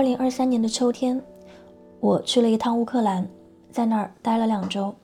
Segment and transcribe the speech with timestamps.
[0.00, 1.20] 二零二三年的秋天，
[2.00, 3.28] 我去了一趟乌克兰，
[3.70, 4.94] 在那儿待了两周。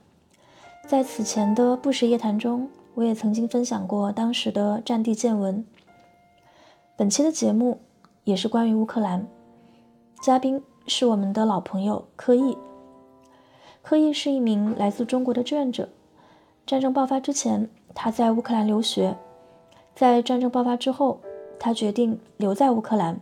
[0.88, 5.62] 在此前的不时夜谈中，我也曾经分享过当时的战地见闻。
[6.96, 7.78] 本期的节目
[8.24, 9.26] 也是关于乌克兰，
[10.22, 12.56] 嘉宾是我们的老朋友柯毅。
[13.82, 15.90] 柯毅是一名来自中国的志愿者，
[16.64, 19.14] 战争爆发之前，他在乌克兰留学；
[19.94, 21.20] 在战争爆发之后，
[21.60, 23.20] 他决定留在乌克兰，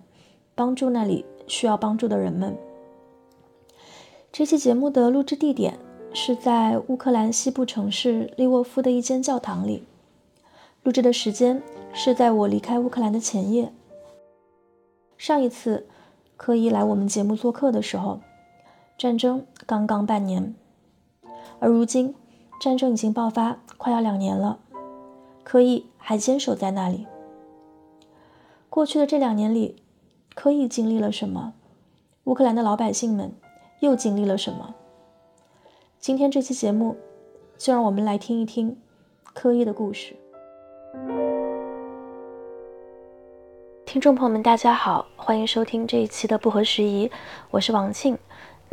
[0.54, 2.56] 帮助那里需要帮助的人们。
[4.32, 5.78] 这期节目的录制地点
[6.12, 9.84] 是在乌克兰西部城市利沃夫的一间教堂里，
[10.82, 11.62] 录制的时间。
[11.96, 13.72] 是在我离开乌克兰的前夜。
[15.16, 15.86] 上一次
[16.36, 18.18] 柯伊来我们节目做客的时候，
[18.98, 20.56] 战争刚刚半年，
[21.60, 22.12] 而如今
[22.60, 24.58] 战争已经爆发快要两年了，
[25.44, 27.06] 柯伊还坚守在那里。
[28.68, 29.76] 过去的这两年里，
[30.34, 31.54] 柯伊经历了什么？
[32.24, 33.32] 乌克兰的老百姓们
[33.78, 34.74] 又经历了什么？
[36.00, 36.96] 今天这期节目，
[37.56, 38.76] 就让我们来听一听
[39.32, 40.16] 科伊的故事。
[43.86, 47.08] 听众朋友们，大家好，欢迎收听这一期的不合时宜，
[47.52, 48.18] 我是王庆。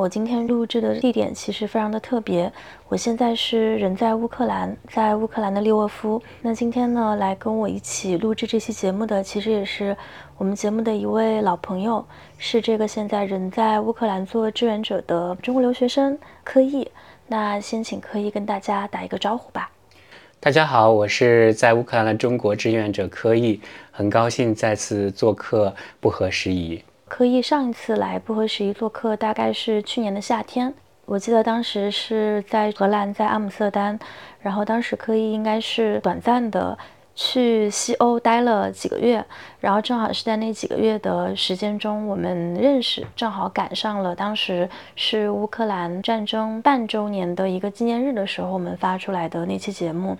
[0.01, 2.51] 我今天录制的地点其实非常的特别，
[2.87, 6.19] 我现在是人在乌克兰，在乌克兰的利沃夫。
[6.41, 9.95] 那今天呢，来跟我一起录制这期节目的，其实也是
[10.39, 12.03] 我们节目的一位老朋友，
[12.39, 16.89] 是这个现在人在乌克兰做志愿者的中国留学生柯毅。
[17.27, 19.69] 那先请柯毅跟大家打一个招呼吧。
[20.39, 26.83] 大家好，我是在乌克兰的中国志愿者柯毅，很高兴再次做客不合时宜。
[27.13, 30.73] 柯毅上一次来不合时宜做客，大概是去年的夏天，
[31.03, 33.99] 我记得当时是在荷兰，在阿姆斯特丹，
[34.39, 36.77] 然后当时柯毅应该是短暂的。
[37.13, 39.23] 去西欧待了几个月，
[39.59, 50.17] 然后正好是在那几个月的时间中，我们认识，正好赶上了当时是乌克兰战争半周年的一个纪念日的时候，我们发出来的那期节目。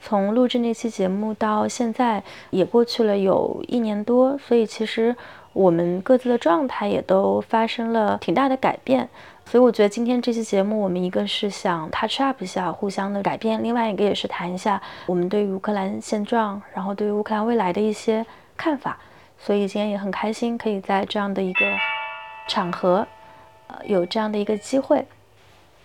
[0.00, 5.16] 从录制那期节目到现在也过去了有一年多，所以其实
[5.54, 9.08] 我们各自的状态也都发生了挺大的改变。
[9.46, 18.24] 所以我觉得今天这期节目，我们一个是想 touch up 一下互相的改变，另外一个也是谈一下我们对于乌克兰现状，然后对于乌克兰未来的一些
[18.56, 18.98] 看法。
[19.38, 21.66] 所以今天也很开心，可以在这样的一个
[22.48, 23.06] 场合，
[23.66, 25.04] 呃，有这样的一个机会。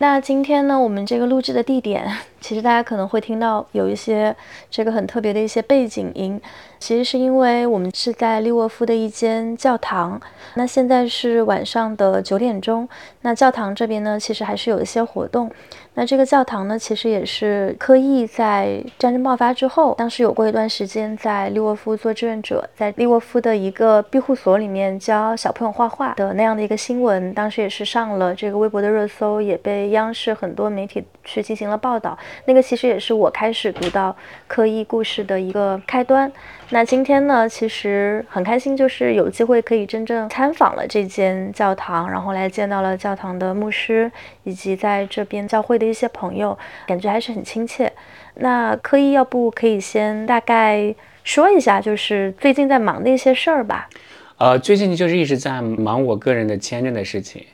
[0.01, 4.33] 那今天呢，我们这个录制的地点，其实大家可能会听到有一些
[4.71, 6.39] 这个很特别的一些背景音。
[6.79, 10.17] 其实是因为我们是在利沃夫的一间教堂，
[10.53, 12.87] 那现在是晚上的九点钟。
[13.23, 15.51] 那教堂这边呢，其实还是有一些活动。
[15.95, 32.17] 那这个教堂呢，其实也是科意在战争爆发之后，当时有过一段时间在利沃夫做志愿者，在利沃夫的一个庇护所里面教小朋友画画的那样的一个新闻，当时也是上了这个微博的热搜，也被央视很多媒体去进行了报道。
[32.45, 34.15] 那个其实也是我开始读到
[34.47, 36.31] 科意故事的一个开端。
[36.69, 44.11] 那今天呢，其实很开心，就是有机会可以真正参访了这间教堂，然后来见到了教堂的牧师，
[44.43, 47.91] 以及在这边教会的一些朋友，感觉还是很亲切。
[48.35, 53.89] 那科一要不可以先大概说一下，就是最近在忙的一些事儿吧？
[54.37, 57.45] 呃，最近就是一直在忙我个人的签证的事情，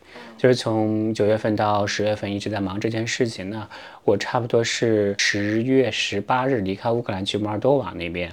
[0.46, 3.50] 就是从九月份到十月份一直在忙这件事情。
[3.50, 3.68] 那
[4.04, 8.32] 我差不多是十月十八日离开乌克兰去摩尔多瓦那边。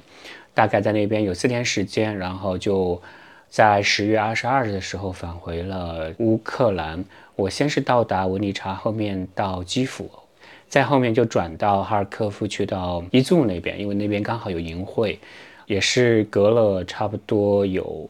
[0.53, 3.01] 大概在那边有四天时间，然后就
[3.49, 7.03] 在十月二十二日的时候返回了乌克兰。
[7.35, 10.11] 我先是到达文尼察，后面到基辅，
[10.69, 15.19] 再后面就转到哈尔科夫去到伊祖那边，因为那边刚好有营会，
[15.65, 18.07] 也是隔了差不多有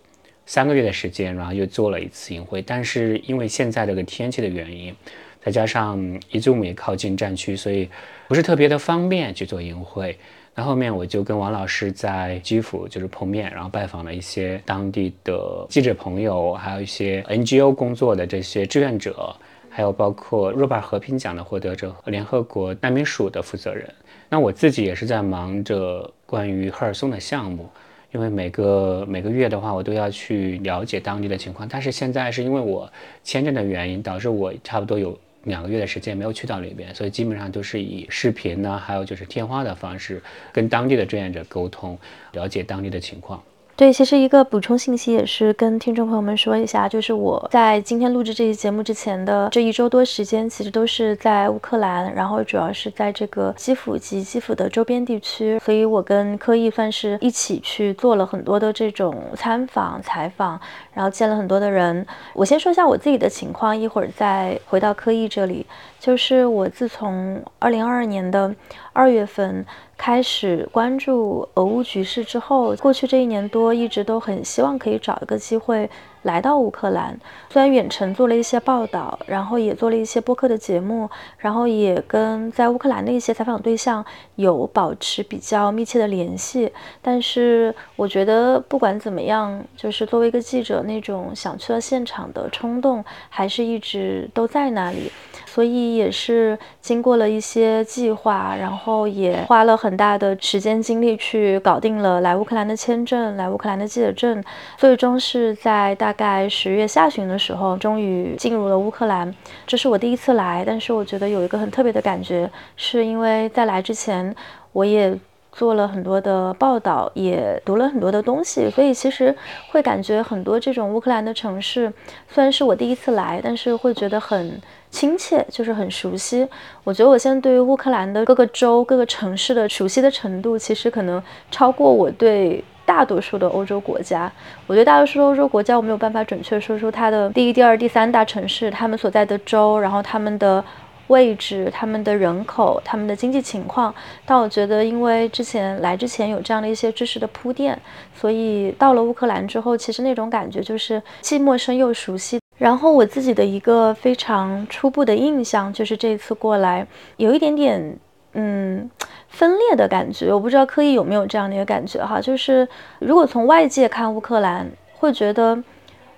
[0.52, 2.60] 三个月的时间，然后又做了一次营会。
[2.60, 4.94] 但是因为现在这个天气的原因，
[5.42, 5.98] 再加上
[6.30, 7.88] 伊祖姆也靠近战区，所以
[8.28, 10.14] 不是特别的方便去做营会。
[10.54, 19.34] 那后面我就跟王老师在基辅就是碰面，然后拜访了一些当地的记者朋友，还有一些 NGO 工作的这些志愿者，
[19.70, 23.88] 还有包括诺贝尔和平奖的获得者和联合国难民署的负责人。
[24.28, 27.70] 那我自己也是在忙着关于赫尔松的项目，
[28.12, 31.68] 因为每个每个月的话，我都要去了解当地的情况。
[31.68, 32.90] 但是现在是因为我
[33.24, 35.18] 签证的原因，导致我差不多有。
[35.46, 40.22] 两个月的时间没有去到那边，所以基本上都是以视频呢，还有就是电话的方式
[40.52, 41.98] 跟当地的志愿者沟通，
[42.30, 43.42] 了解当地的情况。
[43.74, 60.60] 对，其实一个补充信息也是跟听众朋友们说一下，就是我在今天录制这期节目之前的这一周多时间，其实都是在乌克兰，然后主要是在这个基辅及基辅的周边地区，所以我跟科艺算是一起去做了很多的这种参访、采访，
[60.92, 62.06] 然后见了很多的人。
[62.34, 65.66] 我先说一下我自己的情况，一会儿再回到科艺这里。
[66.02, 68.52] 就是我自从二零二二年的
[68.92, 69.64] 二月份。
[69.94, 75.88] 开始关注俄乌局势之后，过去这一年多一直都很希望可以找一个机会
[76.22, 77.18] 来到乌克兰。
[77.50, 81.08] 虽然远程做了一些报道，然后也做了一些播客的节目，
[81.38, 84.04] 然后也跟在乌克兰的一些采访对象
[84.36, 95.10] 有保持比较密切的联系，但是我觉得不管怎么样，就是作为一个记者，那种想去到现场的冲动还是一直都在那里。
[95.44, 104.42] 所以也是经过了一些计划，然后也花了很大的时间精力去搞定了来乌克兰的签证、来乌克兰的记者证，
[104.78, 109.34] 最终是在大大概十月下旬的时候，终于进入了乌克兰。
[109.66, 114.34] 这是我第一次来，但是我觉得有一个很特别的感觉，是因为在来之前
[114.72, 115.18] 我也
[115.52, 119.34] 做了很多的报道，也读了很多的东西，所以其实
[119.70, 121.90] 会感觉很多这种乌克兰的城市，
[122.28, 124.60] 虽然是我第一次来，但是会觉得很。
[124.92, 126.46] 亲切就是很熟悉，
[126.84, 134.30] 我觉得我现在对于乌克兰的各个州、各个城市的熟悉的程度，其实可能超过我对大多数的欧洲国家。
[134.66, 140.64] 我觉得大多数欧洲国家，我没有办法准确说出它的第一、第二、第三大城市，他们所在的州，然后他们的
[141.08, 143.94] 位置、他们的人口、他们的经济情况。
[144.24, 147.78] 但我觉得，因为之前来之前有这样的一些知识的铺垫，
[148.14, 152.40] 所以到了乌克兰之后，其实那种感觉就是既陌生又熟悉。
[152.58, 156.86] 然后我自己的一个非常初步的印象就是这次过来
[157.16, 157.96] 有一点点
[158.34, 158.90] 嗯
[159.28, 162.66] 分裂的感觉，我不知道刻意有没有这样的一个感觉哈，就是
[162.98, 165.62] 如果从外界看乌克兰，会觉得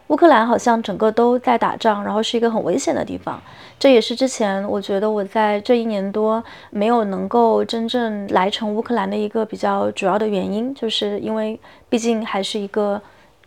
[0.08, 3.40] 乌克兰好像整个都在打仗，然后是一个很危险的地方。
[3.78, 11.58] 这也是之前我觉得我在这一年多没有能够真正来成乌克兰的一个比较主要的原因，就是因为
[11.88, 13.00] 毕竟还是一个。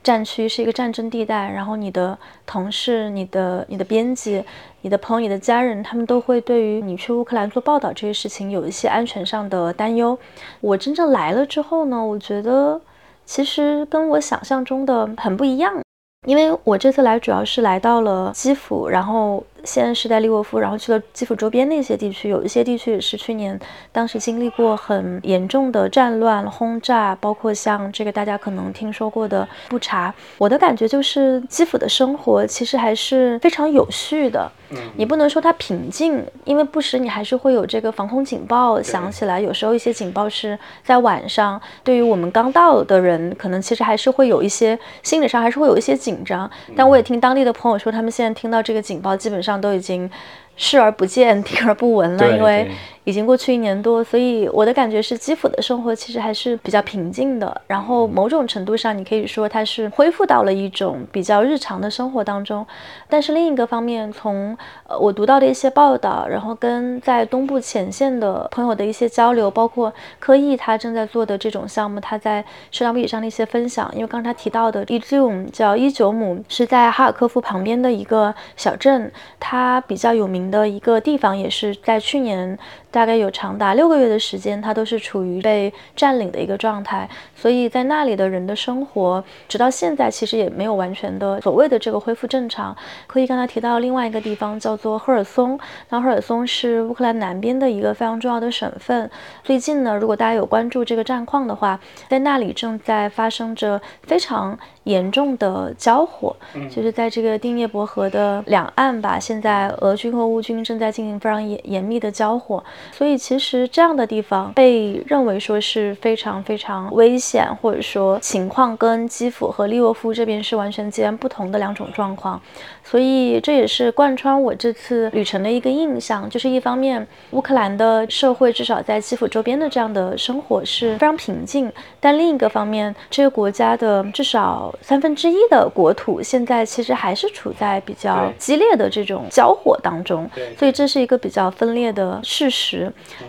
[0.07, 4.41] 战区是一个战争地带，然后你的同事、你的、你的编辑、
[4.79, 10.17] 你的朋友、你的家人，他们都会对于你去乌克兰做报道这些事情有一些安全上的担忧。
[10.61, 12.79] 我真正来了之后呢，我觉得
[13.25, 15.83] 其实跟我想象中的很不一样，
[16.25, 19.43] 因为我这次来主要是来到了基辅，然后。
[19.67, 23.59] 现在是在利沃夫，然后去了基辅周边那些地区，有一些地区也是去年
[23.91, 30.13] 当时经历过很严重的战乱轰炸，包括像这个大家可能听说过的布查。
[30.37, 34.49] 我的感觉就是基辅的生活其实还是非常有序的，
[34.95, 46.49] 你不能说它平静，因为不时你还是会有这个防空警报响起来，有时候一些警报是在晚上，对于我们刚到的人，可能其实还是会有一些心理上还是会有一些紧张。
[46.73, 49.56] 但我也听当地的朋友说，他们现在听到这个警报，基本上。
[49.57, 50.09] 都已经
[50.55, 52.69] 视而不见、 听而不闻了，因为。
[53.07, 57.61] 已经过去一年多，所以我的感觉是基辅的生活其实还是比较平静的。
[57.65, 62.67] 然后某种程度上，你可以说它是恢复到了一种比较日常的生活当中。
[63.07, 64.57] 但是另一个方面，从
[64.87, 73.89] 呃我读到的一些报道，然后跟在东部前线的朋友的一些交流，包括科艺他正在做的这种项目，他在社交媒体上的一些分享。
[73.95, 82.59] 因为刚才提到的伊祖姆叫伊久姆，是在哈尔科夫旁边的一个小镇，它比较有名的一个地方，也是在去年。
[82.97, 92.75] 大概有长达六个月的时间，它都是处于被占领的一个状态，所以在那里的人的生活，直到现在其实也没有完全的所谓的这个恢复正常。
[93.05, 99.07] 可以刚才提到另外一个地方叫做赫尔松，那赫尔松是乌克兰南边的一个非常重要的省份。
[99.43, 104.57] 最近呢，如果大家有关注这个战况的话，在那里正在发生着非常。
[104.87, 106.33] 严重的交火，
[106.71, 109.19] 就是在这个第涅伯河的两岸吧。
[109.19, 122.41] 现在俄军和乌军正在进行非常严严密的交火，所以其实这样的地方被认为说是非常非常危险，或者说情况跟基辅和利沃夫这边是完全截然不同的两种状况。
[122.83, 134.73] 所以这也是贯穿我这次旅程的一个印象，就是一方面乌克兰的社会至少在基辅周边的这样的生活是非常平静，但另一个方面，这个国家的至少。
[134.81, 142.76] 三分之一的国土现在其实还是处在比较激烈的这种交火当中，所以这是一个比较分裂的事实。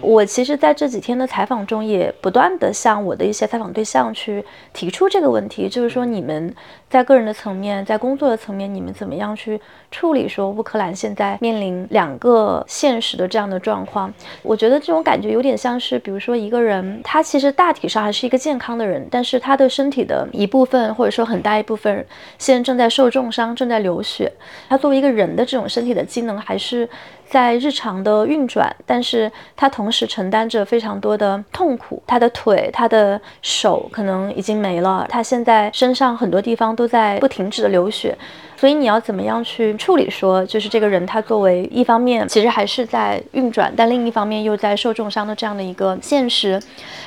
[0.00, 6.54] 我其实在这几天的采访中，也不断的向我的一些采访对象去提出这个问题，就是说你们
[6.88, 14.12] 在个人的层面，在工作的层面，你们怎么样去处理说乌克兰现在面临两个现实的这样的状况？
[14.42, 22.04] 我觉得这种感觉有点像是，比如说一个人，他其实大体上还是一个健康的人，但是他的身体的一部分，或者说很大一部分，
[22.38, 24.32] 现在正在受重伤，正在流血。
[24.68, 26.88] 他作为一个人的这种身体的机能还是
[27.28, 32.02] 在日常的运转，但是他同时承担着非常多的痛苦。
[32.06, 38.16] 他的腿、他的手可能已经没了，他现在身上很多地方都在不停止的流血。
[38.56, 40.10] 所以你要怎么样去处理？
[40.10, 46.60] 说就是这个人他作为一方面其实还是在运转，但另一方面又在受重伤的这样的一个现实。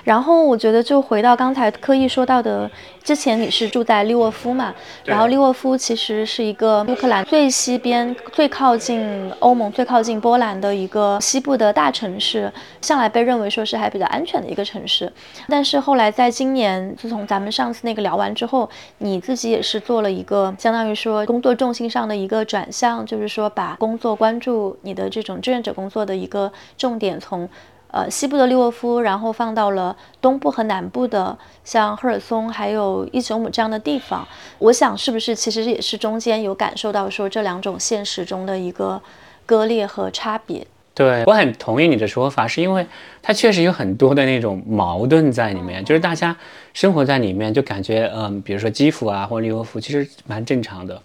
[0.05, 2.69] 然后我觉得就回到刚才刻意说到的，
[3.03, 4.73] 之前你是住在利沃夫嘛？
[5.03, 15.11] 然后利沃夫其实是一个乌克兰最西边、最靠近欧盟、最靠近波兰的一个西部的大城市，向来被认为说是还比较安全的一个城市。
[15.49, 21.41] 但是后来在今年，自从咱们上次那个聊完之后，你自己也是做了一个相当于说工。
[21.41, 27.49] 作重心上的一个转向，就是说把工作关注你的这种志愿者工作的一个重点，从
[27.91, 34.27] 呃西部的利沃夫，然后放到了东部和南部的像赫尔松还有伊久姆这样的地方。
[34.59, 39.01] 我想是不是其实也是中间有感受到说这两种现实中的一个
[39.45, 40.65] 割裂和差别。
[40.93, 42.85] 对我很同意你的说法，是因为
[43.21, 46.35] 它确实有很多的那种矛盾在里面，就是大家
[46.73, 51.01] 生活在里面就感觉，嗯，比如说基辅啊或者利沃夫，其实蛮正常的，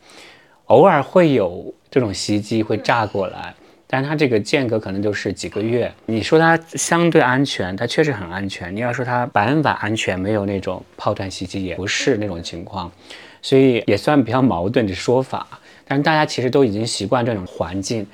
[0.66, 3.54] 偶尔会有这种袭击会炸过来，
[3.86, 5.92] 但它这个间隔可能就是几个月。
[6.06, 12.90] 你说它相对安全，它确实很安全；你要说它百分百安全，没有那种炮弹袭击，也不是那种情况，
[13.40, 15.46] 所以也算比较矛盾的说法。
[15.86, 18.06] 但是大家其实都已经习惯这种环境。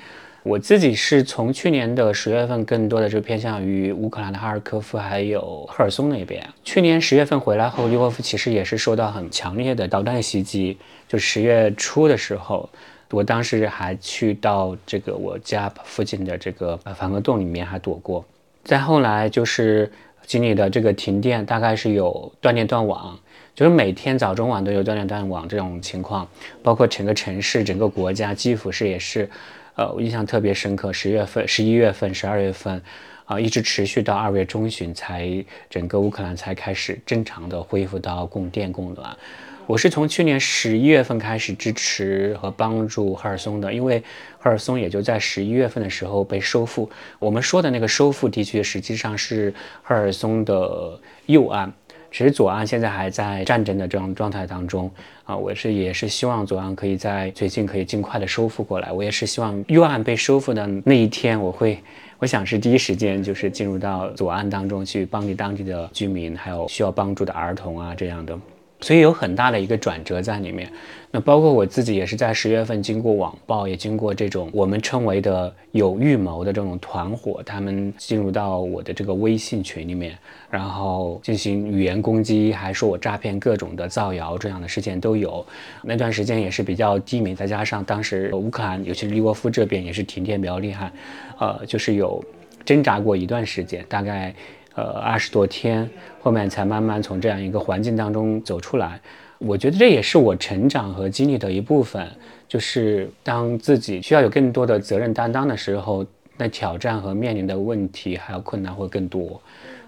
[0.43, 6.45] 我自己是从去年的十月份，更多的是偏向于乌克兰的哈尔科夫还有赫尔松那边。
[6.65, 10.77] 去年十月份回来后，利沃夫其实也是受到很强烈的导弹袭击。
[11.07, 12.69] 就十月初的时候，
[13.13, 18.25] 我当时还去到这个我家附近的这个防空洞里面还躲过。
[18.63, 19.91] 再后来就是
[20.25, 23.17] 经历的这个停电，大概是有断电断网，
[23.53, 26.27] 就是每天早中晚都有断电断网这种情况，
[26.63, 29.29] 包括整个城市、整个国家，基辅市也是。
[29.75, 32.79] 呃，我印象特别深刻，十月份、十一月份、十二月份，
[33.25, 39.17] 啊，一直持续到二月中旬，才整个乌克兰才开始正常的恢复到供电供暖。
[39.65, 44.03] 我是从去年十一月份开始支持和帮助赫尔松的，因为
[44.37, 46.89] 赫尔松也就在十一月份的时候被收复。
[47.17, 51.71] 我们说的那个收复地区，实际上是赫尔松的右岸。
[52.11, 54.91] 其实左岸现在还在战争的这种状态当中
[55.23, 58.91] 啊，我是也是希望左岸可以在最近可以尽快的收复过来。
[58.91, 61.79] 我也是希望右岸被收复的那一天，我会，
[62.19, 68.37] 我想是第一时间就是进入到左岸当中去帮助当地的居民，还有需要帮助的儿童啊这样的。
[68.83, 70.69] 所以有很大的一个转折在里面，
[71.09, 80.17] 那包括我自己也是在十月份经过网暴，也经过这种我们称为的有预谋的这种团伙，他们进入到我的这个微信群里面，
[80.49, 85.45] 然后进行语言攻击，还说我诈骗，各种的造谣这样的事件都有。
[85.81, 90.91] 那段时间也是比较低迷，再加上当时乌克兰，尤其是利沃夫这边也是停电比较厉害，
[91.39, 92.21] 呃，就是有
[92.65, 94.35] 挣扎过一段时间，大概。
[94.75, 95.89] 呃，二十多天，
[96.21, 98.99] 后面才慢慢从这样一个环境当中走出来。
[99.37, 102.07] 我觉得这也是我成长和经历的一部分。
[102.47, 106.05] 就是当自己需要有更多的责任担当的时候，
[106.37, 109.41] 那挑战和面临的问题还有困难会更多。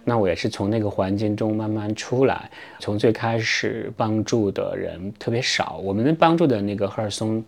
[0.04, 2.50] 那我也是从那个环境中慢慢出来。
[2.80, 7.44] 从最开始帮助的人特别少，我们帮助的那个赫尔松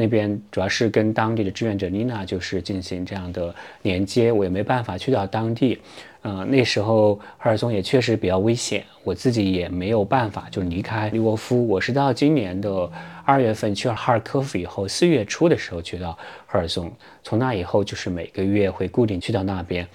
[0.00, 5.78] 那边主要是跟当地的志愿者妮娜就是进行这样的连接，我也没办法去到当地。
[6.22, 11.66] 呃，那时候赫尔松也确实比较危险，我自己也没有办法就离开利沃夫。
[11.66, 12.90] 我是到今年的
[13.24, 16.92] 二月份去了哈尔科夫以后，四月初的时候去到赫尔松，
[17.22, 19.86] 从那以后就是每个月会固定去到那边。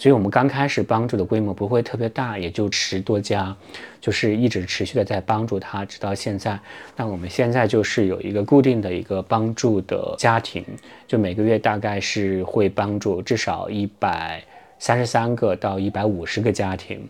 [0.00, 3.54] 所以我们刚开始帮助的规模不会特别大，也就十多家，
[4.00, 6.58] 就是一直持续的在帮助他，直到现在。
[6.96, 10.64] 那我们现在就是有一个固定的一个帮助的家庭，
[11.06, 14.42] 就每个月大概是会帮助至少一百。
[14.78, 17.06] 三十三个到一百五十个家庭，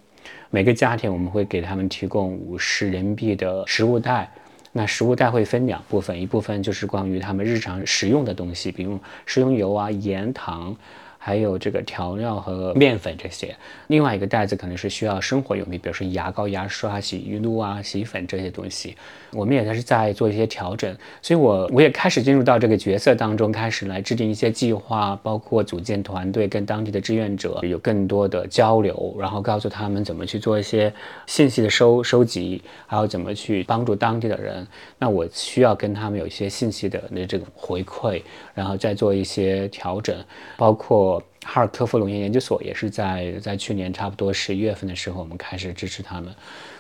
[0.50, 4.28] 每个家庭我们会给他们提供五十人民币的食物袋。
[4.73, 10.76] 那食物袋会分两部分，一部分就是关于他们日常食用的东西，比如食用油啊、盐、糖，
[11.23, 13.55] 还有这个调料和面粉这些。
[13.89, 18.97] 另外一个袋子可能是需要生活用品，比如说牙膏、牙刷、洗浴露啊、洗衣粉这些东西。
[19.33, 30.93] 我们也是在做一些调整，所以我我也开始进入到这个角色当中，开始来制定一些计划，包括组建团队，跟当地的志愿者有更多的交流，然后告诉他们怎么去做一些
[31.27, 34.67] 信息的收收集，还有怎么去帮助当地的人。
[34.99, 38.23] 那我需要跟他们有一些信息的那这种回馈，
[38.53, 40.17] 然后再做一些调整，
[40.57, 41.10] 包括。
[41.45, 46.35] 哈尔科夫农业研究所也是在在去年差不多十一月份的时候，我们开始支持他们，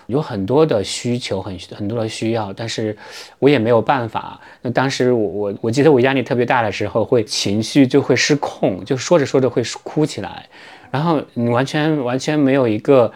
[0.06, 2.94] 有很多的需求，很很多的需要，但是
[3.38, 4.38] 我也没有办法。
[4.60, 10.46] 那当时我我我记得我压力特别大的时候，会情绪就会失控，就说着说着会哭起来，
[10.90, 13.10] 然后你完全完全没有一个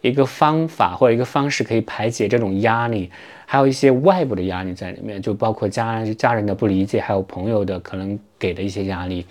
[0.00, 3.10] 一个方法或者一个方式可以排解这种压力，
[3.46, 9.24] 还有一些外部的压力在里面，就包括家家人的不理解，还有朋友的可能给的一些压力。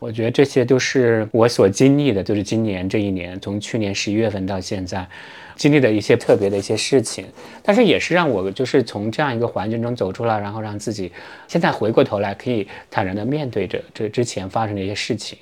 [0.00, 5.04] 我觉得这些都是我所经历的，就是今年这一年，从去年十一月份到现在，
[5.56, 7.26] 经历的一些特别的一些事情。
[7.62, 11.10] 但是也是让我就是从这样一个环境中走出来，然后让自己
[11.48, 15.36] 现在回过头来可以坦然的面对着这之前发生的一些事情，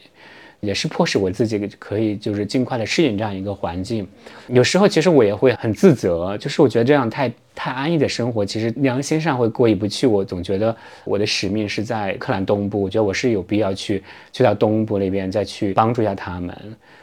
[0.61, 4.07] 也是迫使我自己可以就是尽快的适应这样一个环境。
[4.49, 7.33] 有时候其实我也会很自责，就是我觉得这样太。
[7.59, 10.07] 太安逸的生活，其实良心上会过意不去。
[10.07, 16.55] 我总觉得我的使命是在克兰东部，我觉得我是有必要去去到东部那边再去帮助一下他们。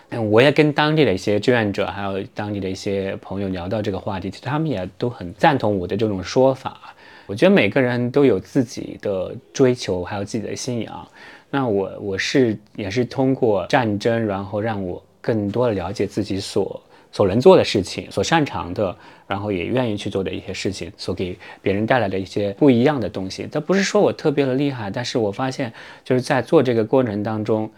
[0.09, 6.79] 嗯，我也跟当地的一些志愿者，还有当地的一些朋友聊到这个话题，其实他们也都很赞同我的这种说法。
[7.25, 11.07] 我觉得每个人都有自己的追求，还有自己的信仰。
[11.53, 16.81] 那我我是也是通过战争，然后让我更多的了解自己所。
[17.11, 23.47] 所能做的事情，所擅长的，然后也愿意去做的一些事情，所给别人带来的一些不一样的东西。
[23.51, 25.71] 这不是说我特别的厉害，但是我发现
[26.03, 27.69] 就是在做这个过程当中，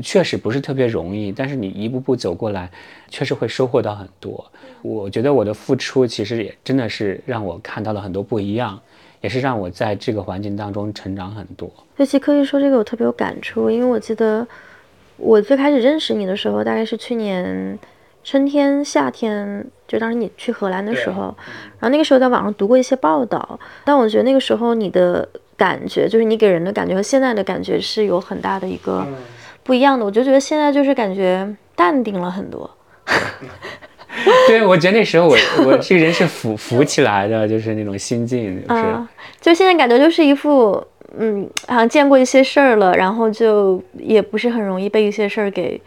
[0.00, 1.32] 确实不是特别容易。
[1.32, 2.70] 但是你一步步走过来，
[3.08, 4.48] 确实会收获到很多。
[4.82, 8.80] 我觉得我的付出其实也真的是让我看到了很多不一样，
[9.26, 11.68] 也是让我在这个环境当中成长很多。
[11.96, 14.46] 尤其可以说这个我特别有感触，因为我记得
[15.16, 17.76] 我最开始认识你的时候，大概是去年。
[18.28, 21.32] 春天、夏天，就当时你去荷兰的时候，
[21.78, 29.06] 然后那个时候在网上读过一些报道，但我觉得那个时候你的感觉，就是你给人的感觉和现在的感觉是有很大的一个
[29.62, 30.04] 不一样的。
[30.04, 32.68] 我就觉得现在就是感觉淡定了很多。
[34.48, 38.84] 对，我觉得那时候我我这个人是浮浮起来的，就是那种心境，就是
[39.40, 40.82] 就现在感觉就是一副
[41.18, 45.80] 嗯，好像见过一些事儿了，然后就也不是很容易被一些事儿给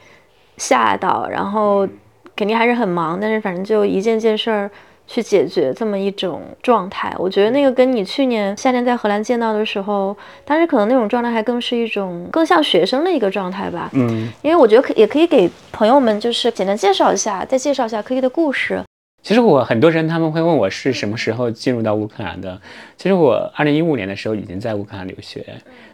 [0.57, 1.87] 吓到，然后。
[2.35, 4.71] 肯定还是很忙，但是反正就一件件事儿
[5.11, 7.11] 去解决这么一种状态。
[7.17, 13.89] 我觉得那个跟你去年夏天在荷兰见到的时候，当时可能那种状态还更是一种更像学生的一个状态吧。
[13.93, 18.79] 嗯，因为我觉得可也可以给朋友们就是简单介绍一下，再介绍一下科技的故事。
[19.23, 22.61] 其实我很多人他们会问我是什么时候进入到乌克兰的。
[22.95, 25.43] 其实我二零一五年的时候已经在乌克兰留学。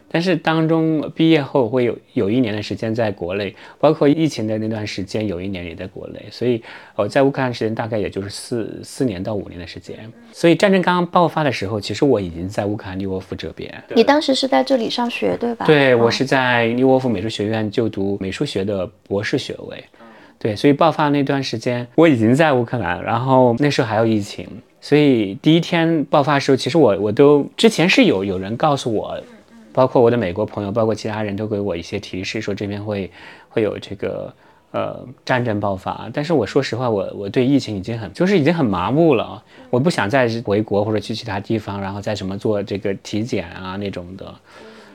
[0.08, 6.62] 但是当中毕业后会有有一年的时间在国内，包括疫情的那段时间，有一年也在国内，所以
[6.94, 10.10] 我在乌克兰时间大概也就是四四年到五年的时间。
[10.32, 13.72] 所以战争刚刚爆发的时候，其实我已经在乌克兰利沃夫这边。
[13.94, 15.66] 你当时是在这里上学对吧？
[15.66, 19.84] 对，我是在利沃夫美术学院就读美术学的博士学位。
[20.38, 24.46] 对，所以爆发那段时间我已经在乌克兰，然后那时候还有疫情，
[24.80, 29.20] 所以第一天爆发的时候，其实我我都之前是有有人告诉我。
[29.76, 33.10] 包括我的美国朋友，包括其他人都给我一些提示，说这边会
[33.50, 34.32] 会有这个
[34.70, 36.08] 呃战争爆发。
[36.14, 44.34] 但是我说实话，我我对疫情已经很就是已经很麻木了，我不想再回国或者去其他地方，然后再什么做这个体检啊那种的。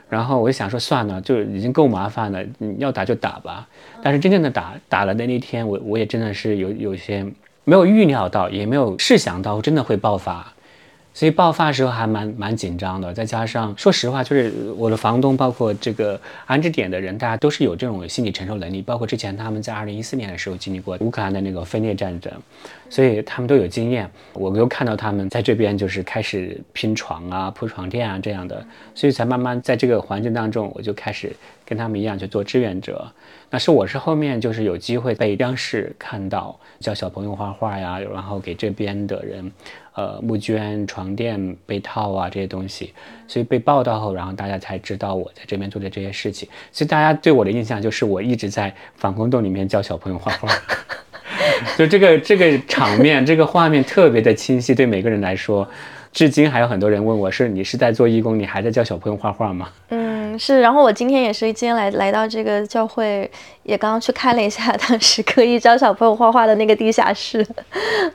[0.10, 2.44] 然后我就想说算了，就已经够麻烦了，
[2.80, 3.68] 要打就打吧。
[4.02, 7.24] 但是真正的打打了的那天，我我也真的是有有些
[7.66, 10.52] 没有预料到，也没有试想到真的会爆发。
[11.14, 18.82] 所以爆发的时候还蛮蛮紧张的，再加上说实话，就是我的房东，包括这个安置点的人，大家都是有这种心理承受能力。
[18.82, 22.32] 包括之前他们在二零一四年的时候经历过乌克兰的那个分裂战争，
[22.90, 24.10] 所以他们都有经验。
[24.34, 33.06] 我又看到他们在这边就是开始拼床啊、铺床垫啊这样的，所以才慢慢在这个环境当中，我就开始跟他们一样去做志愿者。
[33.50, 39.52] 那是我是后面就是有机会被央视看到，教小朋友画画呀，然后给这边的人。
[40.02, 42.92] 呃，募捐床垫、被套啊这些东西，
[43.28, 46.50] 所以被报道后，然后大家才知道我在这边做的这些事情。
[46.72, 50.50] 所以大家对我的印象就是我一直在防空洞里面教小朋友画画，
[51.78, 55.70] 就这个这个场面、这个画面特别的清晰，对每个人来说，
[56.12, 59.70] 至今还有很多人问我是你是在做义工，你还在教小朋友画画吗？
[59.90, 60.21] 嗯。
[60.34, 60.62] 嗯，是。
[60.62, 63.30] 然后我今天也是今天来来到这个教会，
[63.64, 67.46] 也刚刚去看了一下当时刻意教小朋友画画的那个地下室，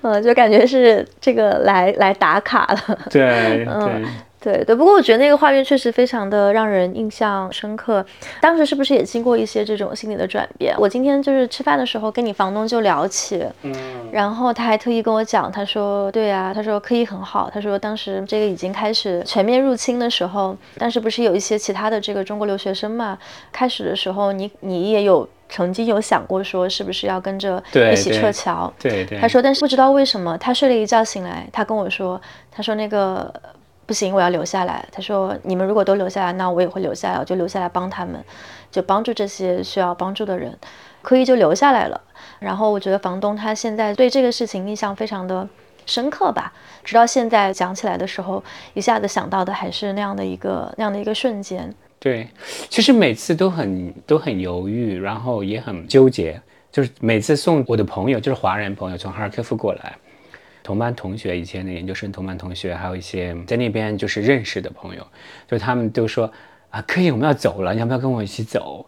[0.03, 2.99] 嗯，就感觉是这个来来打卡了。
[3.11, 4.05] 对，对。
[4.47, 8.07] 对对，不过我觉得那个画面确实非常的让人印象深刻。
[8.41, 10.73] 当时是不是也经过一些这种心理的转变？
[10.79, 13.75] 我今天就是吃饭的时候跟你房东就聊起，嗯，
[14.13, 23.19] 然后他还特意跟我讲，他说，对呀，他说科一很好，他说当时这个已经开始全面入侵的时候，当时不是有一些其他的这个中国留学生嘛？
[23.51, 27.61] 开始的时候，你你也有曾经有想过说是不是要跟着
[27.93, 28.73] 一起撤侨？
[28.79, 29.19] 对对。
[29.19, 32.21] 他说，但是不知道为什么，他睡了一觉醒来，他跟我说，
[32.53, 33.35] 他说那个。
[33.87, 34.85] 不行，我要留下来。
[34.91, 38.23] 他说：“你们如果都留下来，那我也会留下来，我就留下来帮他们，
[38.71, 40.59] 就帮助这些需要帮助的人。”
[41.03, 42.01] 科伊就留下来了。
[42.41, 45.49] 然后我觉得房东他现在对这个事情印象非常的
[45.87, 48.43] 深刻吧，直到现在讲起来的时候，
[48.75, 51.73] 一下子想到的还是那样的一个那样的一个瞬间。
[52.01, 52.29] 对，
[52.69, 56.41] 其实每次都很都很犹豫，然后也很纠结。
[56.73, 59.97] 就是每次送我的朋友，就是华人朋友从哈尔科夫过来。
[60.67, 65.07] 同班同学，以前的研究生同班同学，还有一些在那边就是认识的朋友，
[65.47, 66.29] 就他们都说
[66.71, 68.85] 啊，可以，我们要走了，你要不要跟我一起走？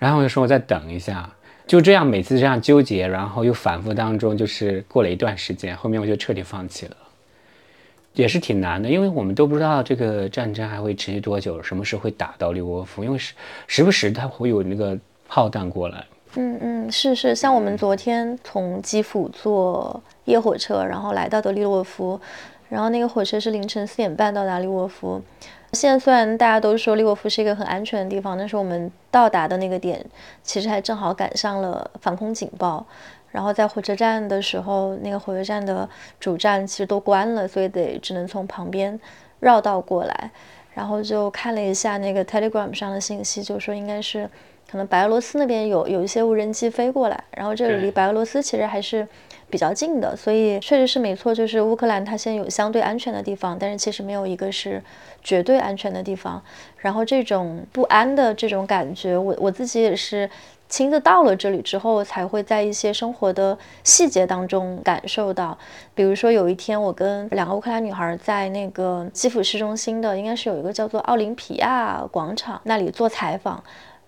[0.00, 1.30] 然后我就说我再等一下，
[1.68, 6.96] 就这样每次这样纠结，然后又反复当中，就是过了一段时间，后面我就彻底放弃了，
[8.14, 13.34] 也是挺难的，因为我们都不知道这个战争还会持续多久，什么时候会打到利沃夫，因为时
[13.68, 16.04] 时不时它会有那个炮弹过来。
[16.36, 22.20] 嗯嗯，是是，像我们昨天从基辅坐夜火车，然后来到的利沃夫，
[22.68, 25.20] 然后那个火车是凌晨四点半到达利沃夫。
[25.72, 30.04] 现在虽然大家都说利沃夫是一个很安全的地方，但是我们到达的那个点，
[30.44, 32.86] 其实还正好赶上了防空警报。
[33.32, 35.88] 然后在火车站的时候，那个火车站的
[36.20, 38.98] 主站其实都关了，所以得只能从旁边
[39.40, 40.30] 绕道过来。
[40.74, 44.30] 然后就看了一下那个 Telegram 上的信息，就说应该是。
[44.70, 49.06] 可能白俄罗斯那边有有一些无人机飞过来，然后这里离白俄罗斯其实还是
[49.48, 54.80] 比较近的，所以确实是没错，就是乌克兰它现在有相对安全的地方，但是其实没有一个是
[55.24, 56.40] 绝对安全的地方。
[56.76, 60.30] 然后这种不安的这种感觉，我我自己也是
[60.68, 65.58] 亲自到了这里之后，才会在一些生活的细节当中感受到。
[65.96, 73.62] 比如说有一天，我跟两个乌克兰女孩在那个基辅市中心的，应该是有一个叫做奥林匹亚广场那里做采访。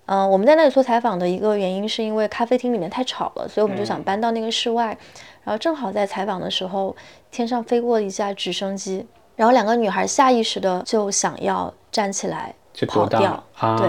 [0.06, 4.96] 嗯，我们在那里做采访的一个原因是因为咖啡厅里面太吵了，所以我们就想搬到那个室外。
[5.44, 6.94] 然后正好在采访的时候，
[7.30, 12.54] 天上飞过一架直升机，然后两个女孩下意识的就想要站起来。
[12.86, 13.44] 跑掉，
[13.78, 13.88] 对，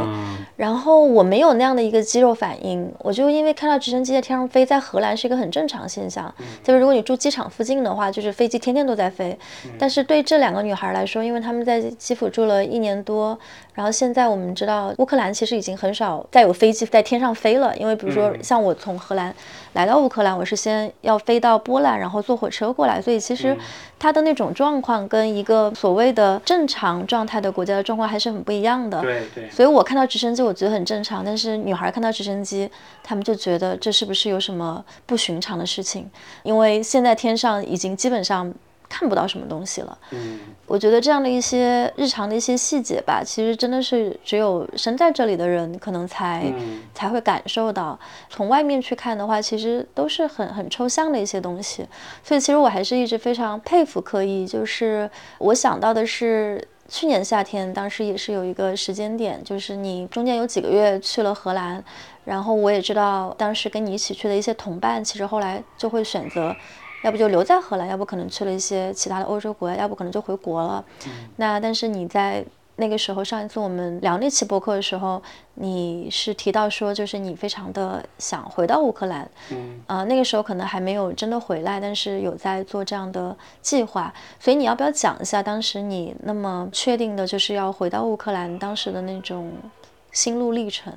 [0.55, 6.33] 然后我没有那样的一个肌肉反应，我就因为看到直升机在天上飞，在荷兰是一个很正常现象。
[6.63, 9.37] 就是如果你住机场附近的话，就是飞机天天都在飞。
[9.77, 13.37] 但是对这两个女孩来说，因为她们在基辅住了一年多，
[13.73, 19.33] 然后现在我们知道乌克兰其实已经很少再有飞机在天上飞了，因为比如说像我从荷兰
[19.73, 23.55] 来到乌克兰，我是先要飞到波兰，然后坐火车过来，所以其实
[23.97, 28.73] 她的那种状况跟一个所谓的正常状态的国家的状况还是很不一样。
[28.73, 31.23] 样的，对对，所以我看到直升机，我觉得很正常。
[31.23, 32.69] 但是女孩看到直升机，
[33.03, 36.09] 她们就觉得这是不是有什么不寻常的事情？
[36.43, 38.53] 因为现在天上已经基本上
[38.89, 39.97] 看不到什么东西了。
[40.11, 46.53] 嗯，我觉得这样的一些日常的一些细节吧，其实真的是只有身在这里的人可能才
[46.93, 47.99] 才会感受到。
[48.29, 51.85] 从外面去看的话，其实都是很很抽象的一些东西。
[52.23, 56.67] 所以其实我还是一直非常佩服科一，就是我想到的是。
[56.87, 61.83] 去年夏天，当时也是有一个时间点，就是你中间有几个月去了荷兰，
[62.25, 66.55] 然后我也知道当时跟你一起去的一些同伴，其实后来就会选择，
[67.03, 70.85] 要不就留在荷兰，要不可能去了一些其他的欧洲国家，要不可能就回国了。
[71.37, 72.45] 那但是你在。
[72.75, 75.21] 那个时候，上一次我们聊那期博客的时候，
[75.53, 84.11] 你是提到说，就是你非常的想回到乌克兰，嗯，呃，那个时候可能还没有真的回来，但是有在做这样的计划。
[84.39, 89.51] 所以你要不要讲一下当时你那么确定的就是要回到乌克兰当时的那种
[90.11, 90.91] 心路历程？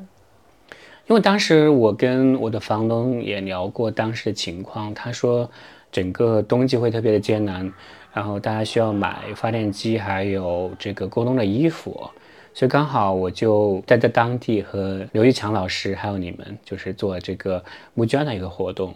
[1.09, 5.49] 因为当时我跟我的房东也聊过当时的情况，他说
[5.93, 7.71] 整个冬季会特别的艰难。
[8.16, 12.09] 然后大家需要买发电机，还有这个过冬的衣服，
[12.55, 18.94] 所以刚好我就待在当地和刘玉强老师还有你们，就是做这个募捐的一个活动，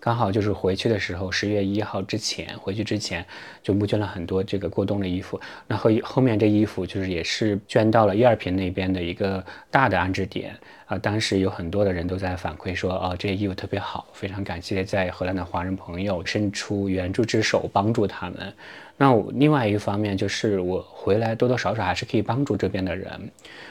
[0.00, 3.22] 刚好就是回去的时候，十月一号之前回去之前，
[3.62, 5.38] 就募捐了很多这个过冬的衣服。
[5.68, 10.56] 然后后面这衣服就是也是捐到了一二平那边的一个大的安置点。
[10.92, 10.98] 啊。
[10.98, 18.52] 当时有很多的人都在反馈说，哦，这些衣服特别好，非常感谢在荷兰的华人朋友伸出援助之手帮助他们。
[18.96, 23.30] 那另外一方面就是我回来多多少少还是可以帮助这边的人，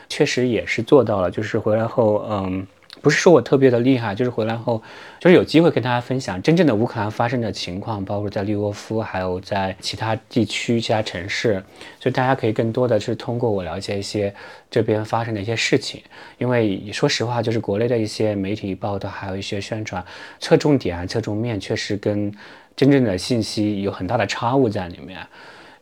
[0.10, 1.30] 确实也是做到了。
[1.32, 2.68] 就是回来后，嗯。
[3.02, 4.84] 不是说我特别的厉害，就是回来后，
[5.22, 11.64] 就是有机会跟大家分享真正的乌克兰发生的情况，包括在利沃夫，还有在其他地区、其他城市，
[12.00, 14.34] 所以大家可以更多的是通过我了解一些
[14.72, 16.02] 这边发生的一些事情。
[16.40, 20.04] 因为说实话，就是国内的一些媒体报道，还有一些宣传，
[20.40, 22.34] 侧重点、侧重面，确实跟
[22.76, 25.20] 真正的信息有很大的差误在里面。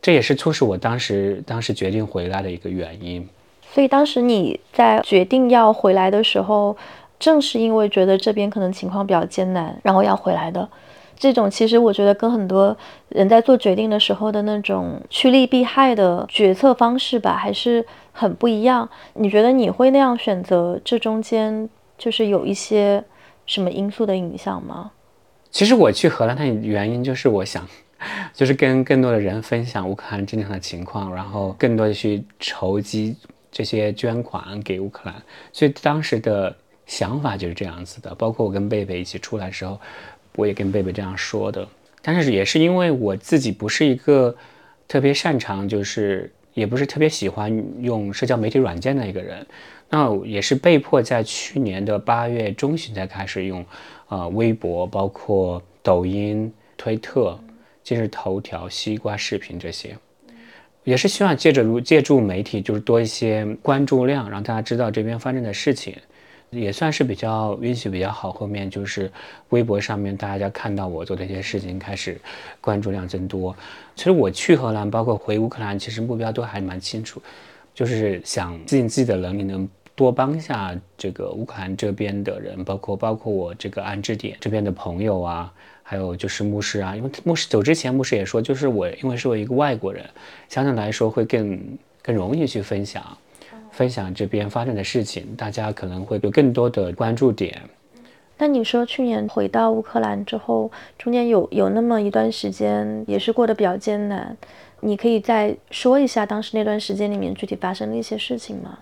[0.02, 3.26] 这也是促使我当时当时决定回来的一个原因。
[3.72, 6.76] 所以当时你在决定要回来的时候。
[7.20, 10.66] 正是因为觉得这边可能情况比较艰难，然后要回来的，
[11.16, 12.74] 这种其实我觉得跟很多
[13.10, 18.88] 人在做决定的时候的那种趋利避害的决策方式吧，还是很不一样。
[19.12, 20.80] 你觉得你会那样选择？
[20.82, 23.04] 这中间就是有一些
[23.44, 24.90] 什么因素的影响吗？
[25.50, 27.68] 其实我去荷兰的原因就是我想，
[28.32, 33.14] 就是跟更多的人分享乌克兰真正的情况，然后更多的去筹集
[33.52, 35.14] 这些捐款给乌克兰。
[35.52, 36.56] 所以当时的。
[36.90, 39.80] 想法就是这样子的，包括我跟贝贝一起出来的时候，
[40.34, 41.66] 我也跟贝贝这样说的。
[42.02, 44.34] 但是也是因为我自己不是一个
[44.88, 49.46] 特别擅长，就是也不是特别喜欢用社交媒体软件的一个人，
[49.88, 53.64] 那也是被迫在去年的八月中旬才开始用，
[54.08, 57.38] 呃，微博、包括抖音、推特、
[57.84, 59.96] 今日头条、西瓜视频这些，
[60.82, 65.94] 也是希望借着如借助媒体，就是多一些关注量，让大家知道这边发生的事情。
[66.50, 69.10] 也算是比较运气比较好，后面就是
[69.50, 72.20] 微博上面大家看到我做的一些事情，开始
[72.60, 73.54] 关注量增多。
[73.94, 77.22] 其实我去荷兰，包括回乌克兰，其实目标都还蛮清楚，
[77.72, 85.52] 就是想尽自己的能力，能多帮下这个乌克兰这边的人，包括包括我这个安置点这边的朋友啊，
[85.84, 90.04] 还有就是牧师啊，因为牧师走之前，牧师也说，就是我因为是我一个外国人，
[90.48, 91.60] 相对来说会更
[92.02, 93.04] 更容易去分享。
[93.72, 97.62] 分享这边发生的事情，大家可能会有更多的关注点。
[98.38, 104.36] 那你说去年回到乌克兰之后，中间有有那么一段时间也是过得比较艰难，
[104.80, 108.78] 你可以再说一下当时那段时间里面具体发生的一些事情吗？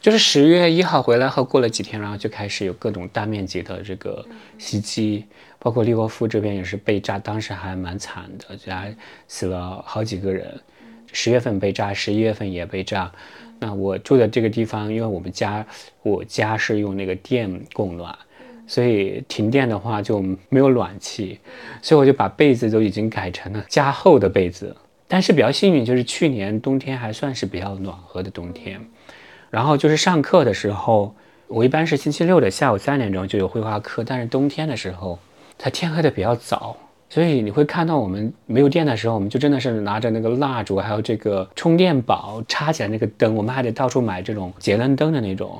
[0.00, 4.24] 就是十月一号回来后，过了几天，然后就开始有各种大面积的这个
[4.58, 5.26] 袭击，
[5.58, 8.94] 包括利沃夫这边也是被炸，当时还蛮惨的，就还
[9.26, 10.60] 死了好几个人。
[11.12, 13.12] 十月份被炸，十一月份也被炸。
[13.62, 15.64] 那我住的这个地方，因为我们家
[16.02, 18.12] 我家是用那个电供暖，
[18.66, 21.38] 所以停电的话就没有暖气，
[21.80, 24.76] 所以我就把被子都已经改成了加厚的被子。
[25.06, 28.80] 但是比较幸运，就是去年冬天还算是比较暖和的冬天。
[29.48, 31.14] 然后就是上课的时候，
[31.46, 35.20] 我一般是星期六的下午三点钟就有绘画课，但是冬天的时候，
[35.56, 36.76] 它天黑的比较早。
[37.12, 45.58] 所以你会看到，我们没有电的时候，我们就真的是拿着那个蜡烛，还有这个充电宝，插起来那个灯，我们还得到处买这种节能灯的那种，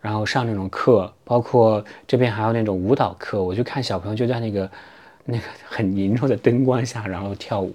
[0.00, 4.70] 然后上那种课，包括这边还有那种舞蹈课，我就看小朋友就在那个
[5.26, 7.74] 那个很凝重的灯光下，然后跳舞，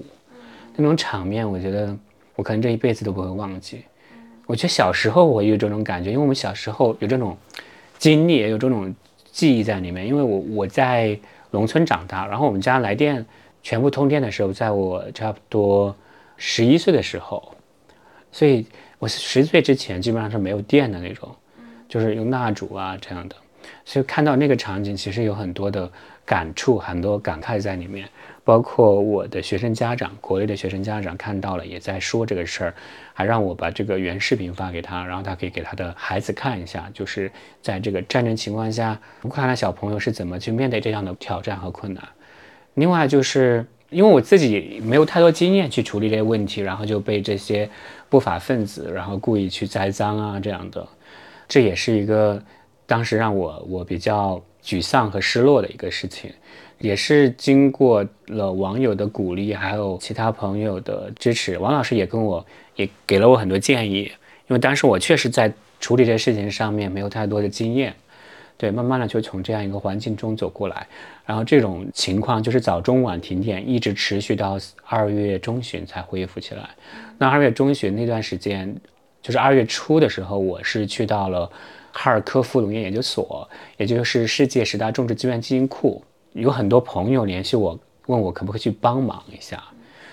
[0.77, 1.93] 那种场面，我觉得
[2.37, 3.83] 我可能这一辈子都不会忘记。
[4.45, 7.35] 我觉得小时候我有这种感觉，因为我们小时候有这种
[7.97, 8.95] 经历，也有这种
[9.29, 11.19] 记忆在里面，因为我我在。
[11.51, 13.25] 农村长大，然后我们家来电
[13.61, 15.95] 全部通电的时候，在我差不多
[16.37, 17.53] 十一岁的时候，
[18.31, 18.65] 所以
[18.97, 21.33] 我十岁之前基本上是没有电的那种，
[21.87, 23.35] 就是用蜡烛啊这样的，
[23.83, 25.91] 所以看到那个场景，其实有很多的
[26.25, 28.07] 感触，很多感慨在里面。
[28.43, 32.73] 包括我的学生家长，国内的学生家长看到了，也在说这个事儿，
[33.13, 42.03] 还让我把这个原视频发给他，然后他可以给他的孩子看一下，就是在这个战争情况下，乌克兰小朋友是怎么去面对这样的挑战和困难。
[42.73, 47.69] 另外，就是因为我自己没有太多经验去处理这些问题，然后就被这些
[48.07, 50.87] 不法分子，然后故意去栽赃啊这样的，
[51.47, 52.41] 这也是一个
[52.87, 56.31] 当时让我我比较沮丧和失落的一个事情。
[56.79, 64.11] 也是经过了网友的鼓励，还有其他朋友的支持，王老师也跟我也给了我很多建议。
[64.47, 67.93] 因为当时我确实在处理这事情上面没有太多的经验，
[68.57, 70.87] 对，慢慢的就从这样一个环境中走过来。
[71.25, 76.69] 然后这种情况就是早中晚停电，一直持续到二月中旬才恢复起来。
[77.17, 78.75] 那二月中旬那段时间，
[79.21, 81.51] 就是二月初的时候，我是去到了
[81.91, 86.01] 哈尔科夫农业研究所，也就是世界十大种植资源基因库。
[86.33, 89.61] 有很多朋友联系我，问我可不可以去帮忙一下。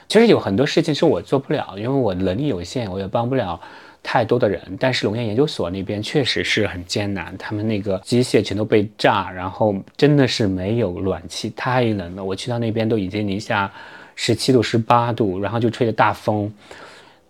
[0.09, 3.61] 其实有很多事情是我做不了，因为我能力有限，我也帮不了
[4.05, 4.61] 太多的人。
[4.79, 12.23] 但是龙岩研究所那边确实是很艰难，他们那个机械全都被炸，然后真的是没有暖气，太冷了。
[12.23, 13.69] 我去到那边都已经零下
[14.15, 16.53] 十七度、十八度，然后就吹着大风，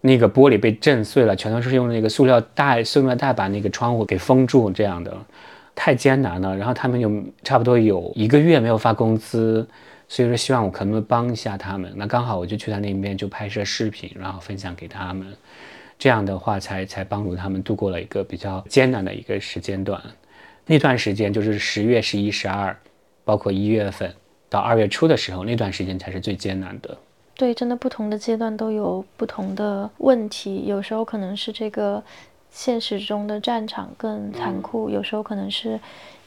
[0.03, 5.17] 那个玻璃被震碎了，全都是用那个塑料袋、塑料袋把那个窗户给封住，这样的
[5.77, 6.57] 太艰难了。
[6.57, 9.65] 然后他们有差不多有一个月没有发工资。
[10.09, 11.93] 所以说，希望我可能帮一下他们。
[11.97, 15.27] 那刚好我就去他那边就拍摄视频，然后分享给他们。
[15.99, 20.01] 这样的话，才才帮助他们度过了一个比较艰难的一个时间段。
[20.65, 22.77] 那段时间就是十月、十一、十二，
[23.25, 24.15] 包括一月份
[24.49, 26.97] 到二月初的时候，那段时间才是最艰难的。
[27.35, 30.67] 对，真的不同的阶段都有不同的问题。
[30.67, 32.01] 有时候可能是这个
[32.57, 35.79] 现实中的战场更残酷，有时候可能是。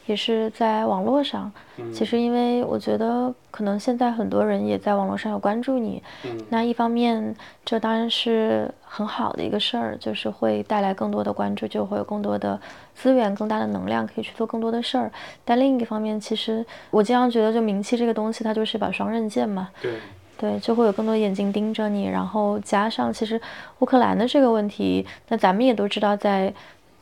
[0.06, 1.52] 也是在网络上，
[1.92, 6.02] 其实因为我觉得可能现在很多人也在网络上有关注你，
[6.48, 7.32] 那一方面
[7.64, 12.60] 这当然是很好的一个事儿，就是会带来更多的关注，就会有更多的
[12.92, 15.12] 资源、更大的能量可以去做更多的事儿。
[15.44, 19.68] 但另一个方面，其实我经常觉得，就名气这个东西，它就是把双刃剑嘛。
[19.80, 19.92] 对，
[20.40, 23.38] 对，就会有更多眼睛盯着你，然后加上其实
[23.80, 26.52] 乌克兰的这个问题，那咱们也都知道，在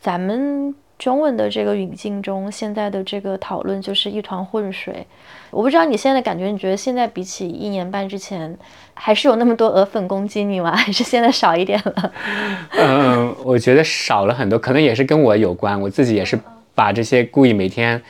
[0.01, 0.75] 咱们。
[0.99, 5.07] 中文的这个语境中，现在的这个讨论就是一团浑水。
[5.53, 8.53] 我不知道你现在的感觉，你觉得现在比起一年半之前，
[8.95, 10.75] 还是有那么多俄粉攻击你吗？
[10.75, 12.13] 还是现在少一点了？
[12.77, 15.81] 嗯，我觉得少了很多，可能也是跟我有关。
[15.81, 16.37] 我自己也是
[16.75, 18.03] 把这些故意每天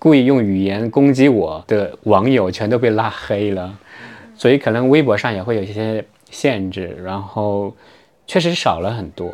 [0.00, 3.72] 故意用语言攻击我的网友全都被拉黑了，
[4.42, 7.72] 所以可能微博上也会有一些限制，然后
[8.26, 9.32] 确实少了很多。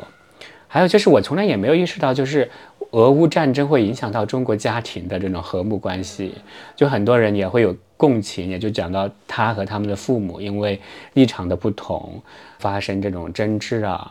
[0.66, 2.50] 还有就是我从来也没有意识到，就是。
[2.92, 6.34] 俄乌战争会影响到中国家庭的这种和睦关系，
[6.74, 10.80] 就很多人也会有共情，也就讲到他和他们的父母因为
[11.12, 12.22] 立场的不同
[12.58, 14.10] 发生这种争执啊，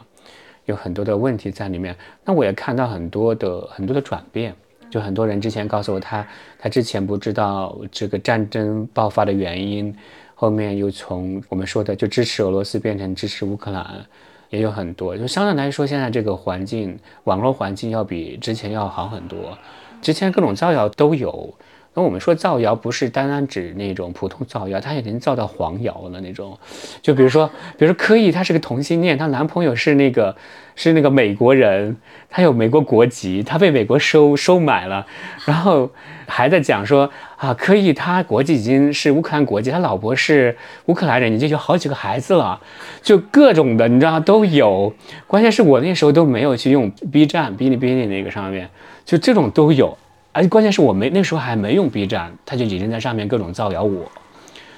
[0.65, 1.95] 有很多的问题在里面。
[2.23, 4.53] 那我也看到很多的很多的转变，
[4.91, 6.27] 就很多人之前告诉我他
[6.59, 9.91] 他之前不知道这个战争爆发的原因，
[10.39, 14.05] 后面又从我们说的就支持俄罗斯变成支持乌克兰。
[14.49, 19.57] 也有很多，就相对来说，现在这个环境，网络环境要比之前要好很多。
[20.01, 21.53] 之前各种造谣都有，
[21.97, 26.55] 那我们说造谣不是单单指那种普通造谣，他已经造到黄谣了那种。
[27.01, 30.35] 就比如说，比如说柯以，她是个同性恋，她男朋友是那个
[30.75, 31.97] 是那个美国人，
[32.29, 35.05] 他有美国国籍，他被美国收收买了，
[35.45, 35.89] 然后。
[36.29, 40.53] 还在讲说啊，柯以，他国籍已经是乌克兰国籍，他老婆是
[40.87, 42.59] 乌克兰人，已经有好几个孩子了，
[43.01, 44.93] 就各种的，你知道都有。
[45.25, 48.69] 关键是我那时候都没有去用 B 站、哔哩哔哩那个上面，
[49.05, 49.97] 就这种都有。
[50.37, 54.03] 而且关键是我没那时候还没用 B 站，他就已经在上面各种造谣我，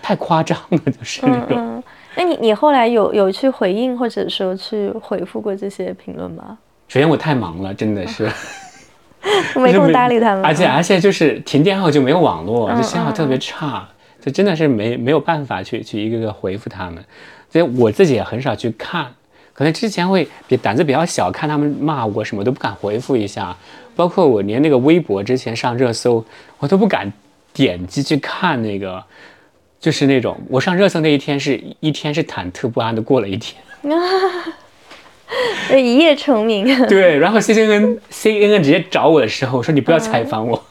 [0.02, 1.48] 太夸张了，就是那种。
[1.50, 1.84] 嗯，
[2.16, 6.58] 那你你后来有有去回应或者说去回复过这些评论吗？
[6.88, 8.32] 首先我太忙了，真的是。
[9.60, 13.86] 没空搭理他们， 而且而且就是停电后就没有网络，就信号特别差，
[14.22, 17.04] 就真的是没没有办法去去一个个回复他们，
[17.50, 19.08] 所以我自己也很少去看，
[19.60, 23.54] 可能之前会比胆子比较小，看他们骂我什么都不敢回复一下，
[23.94, 26.24] 包括我连那个微博之前上热搜
[26.60, 27.12] 我都不敢
[27.52, 29.04] 点击去看那个，
[29.78, 33.62] 就是那种我上热搜那一天是一天是忐忑不安的过了一天。
[35.78, 40.64] 一夜成名， 对，然后 C N N C N N 直接找我的时候，我说你不要采访我，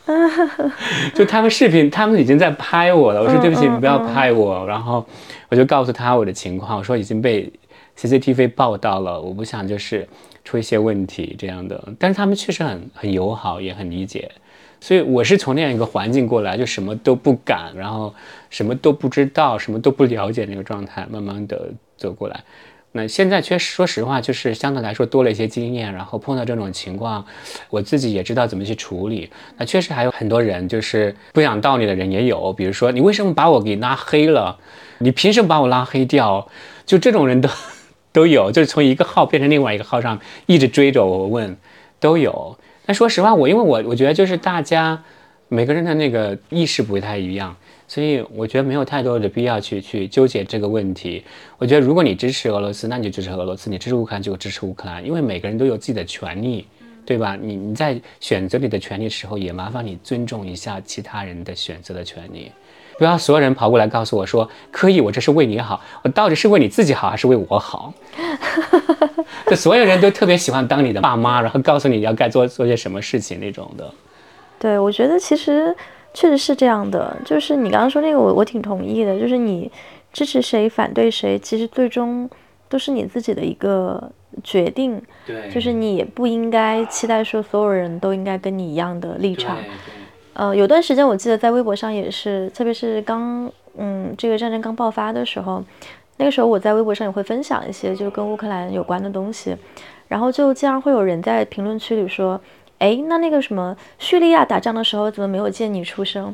[1.15, 5.07] 就他们视频，他们已经在拍我了，我说对不起，你不要拍我，然后
[5.51, 7.53] 我就告诉他我的情况，我说已经被
[7.99, 10.09] C C T V 报道了，我不想就是
[10.45, 14.31] 出一些问题这样的，但是他们确实很很友好，也很理解，
[14.81, 18.15] 所以我是从那样一个环境过来，就什么都不敢，然后
[18.51, 22.41] 什么都不知道，什么都不了解那个状态，慢慢的走过来。
[22.93, 27.27] 那现在确实，说实话，就是相对来说多了一些经验，然后碰到这种情况，
[27.69, 29.29] 我自己也知道怎么去处理。
[29.57, 34.57] 那确实还有很多人就是不讲道理的人也有，比如说你为什么把我给拉黑了？
[34.99, 36.49] 你凭什么把我拉黑掉？
[36.87, 37.49] 就这种人都
[38.13, 41.57] 都有，就是从一个号变成另外一个号上一直追着我问，
[42.01, 42.57] 都有。
[42.87, 45.03] 但说实话，我因为我我觉得就是大家
[45.49, 47.57] 每个人的那个意识不太一样。
[47.91, 51.25] 所以我觉得没有太多的必要去去纠结这个问题。
[51.57, 56.67] 我觉得如果你支持俄罗斯，那你就支持俄罗斯；你支持乌克兰就支持乌克兰，因为每个人都有自己的权利，
[57.07, 57.35] 对吧？
[57.41, 62.53] 你你在选择你的权利的时候，也麻烦你尊重一下其他人的选择的权利，
[62.99, 67.95] 不要所有人跑过来告诉我说可以，我这是为你好，我到底是为你自己好还是为我好？
[69.47, 73.91] 就所有人都特别喜欢当你的爸妈，然后告诉你要该做做些什么事情那种的。
[74.59, 75.75] 对，我觉得其实。
[76.15, 77.15] 确实是这样的。
[77.25, 79.17] 就是你刚刚说那个，我我挺同意的。
[79.21, 79.71] 就是你
[80.11, 82.29] 支持谁、反对谁，其实最终
[82.69, 84.11] 都是你自己的一个
[84.43, 85.01] 决定。
[85.27, 89.57] 对，就是你也不应该期待说所有人都应该跟你一样的立场。
[89.57, 89.71] 对对
[90.39, 95.61] 呃，有段时间我记得在微博上也是，特别是刚嗯这个战争刚爆发的时候，
[96.19, 99.57] 那个时候我在微博上也会分享一些就是跟乌克兰有关的东西，
[100.07, 102.41] 然后就经常会有人在评论区里说，
[102.79, 106.33] 哎，那那个什么叙利亚打仗的时候怎么没有见你出声？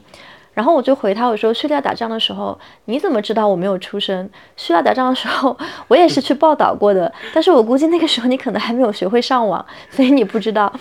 [0.54, 4.28] 然后我就回他我说，叙利亚打仗的时候你怎么知道我没有出生？
[4.56, 5.56] 叙利亚打仗的时候
[5.88, 10.72] 我也是去报道过的， 但是我估计那个时候你可能还没有学会上网， 所以你不知道。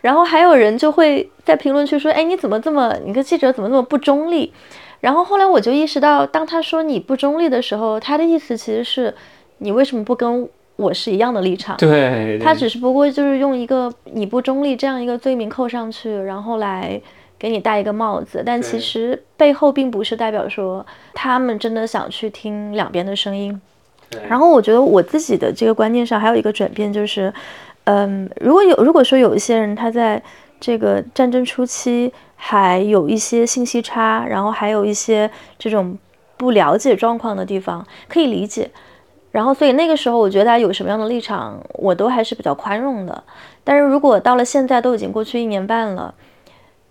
[0.00, 4.52] 然后还有人就会在评论区说，哎，你怎么这么，你个记者怎么那么不中立？
[5.00, 9.14] 然后后来我就意识到，当他说你不中立的时候，他的意思其实是
[9.58, 11.76] 你为什么不跟我是一样的立场？
[11.76, 17.00] 对，他只是不过就是用一个你不中立这样一个罪名扣上去，然后来
[17.38, 20.84] 给你戴一个帽子，但其实背后并不是代表说
[21.14, 23.60] 他们真的想去听两边的声音。
[24.28, 27.32] 然后我觉得我自己的这个观念上还有一个转变，就是，
[27.84, 30.22] 嗯，如果有如果说有一些人他在
[30.58, 35.96] 这个战争初期还有一些信息差，然后还有一些这种
[36.36, 38.70] 不了解状况的地方，可以理解。
[39.30, 43.22] 然后，所以那个时候，我觉得他有什么样的立场，我都还是比较宽容的。
[43.62, 46.12] 但是如果到了现在，都已经过去一年半了，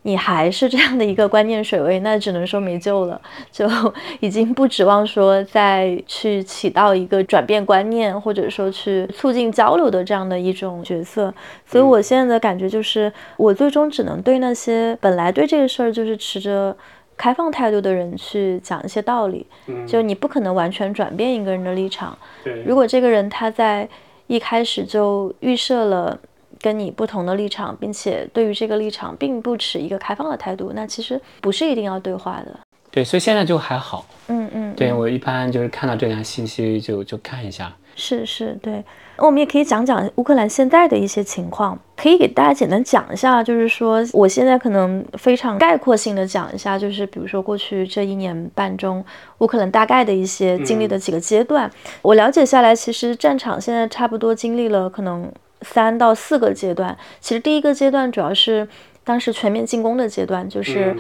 [0.08, 3.68] 你还是这样的一个观念水位，那只能说没救了，就
[4.22, 11.34] 已经不指望说再去起到一个转变观念，或者说去促进交流的这样的一种角色。
[11.66, 16.74] 所以我现在的感觉就是，我最终只能对那些本来对这个事儿就是持着
[17.18, 19.46] 开放态度的人去讲一些道理。
[19.86, 22.18] 就你不可能完全转变一个人的立场。
[22.46, 23.86] 对如果这个人他在
[24.28, 26.18] 一开始就预设了
[26.62, 32.60] 跟你不同的立场，并且对于这个立场并不持一个开放的态度，那其实不是一定要对话的。
[32.90, 34.06] 对，所以现在就还好。
[34.28, 37.72] 嗯嗯，对我一般就是看到这条信息就就看一下。
[37.96, 38.84] 是是，对。
[39.18, 49.04] 我们也可以讲讲乌克兰现在的一些情况，可以给大家简单讲一下，就是说我现在可能非常概括性的讲一下，就是比如说过去这一年半中，
[49.40, 51.70] 乌克兰大概的一些经历的几个阶段。
[52.04, 55.32] 我了解下来，其实战场现在差不多经历了可能
[55.72, 56.98] 三到四个阶段。
[57.20, 58.68] 其实第一个阶段主要是
[59.04, 60.96] 当时全面进攻的阶段，就是。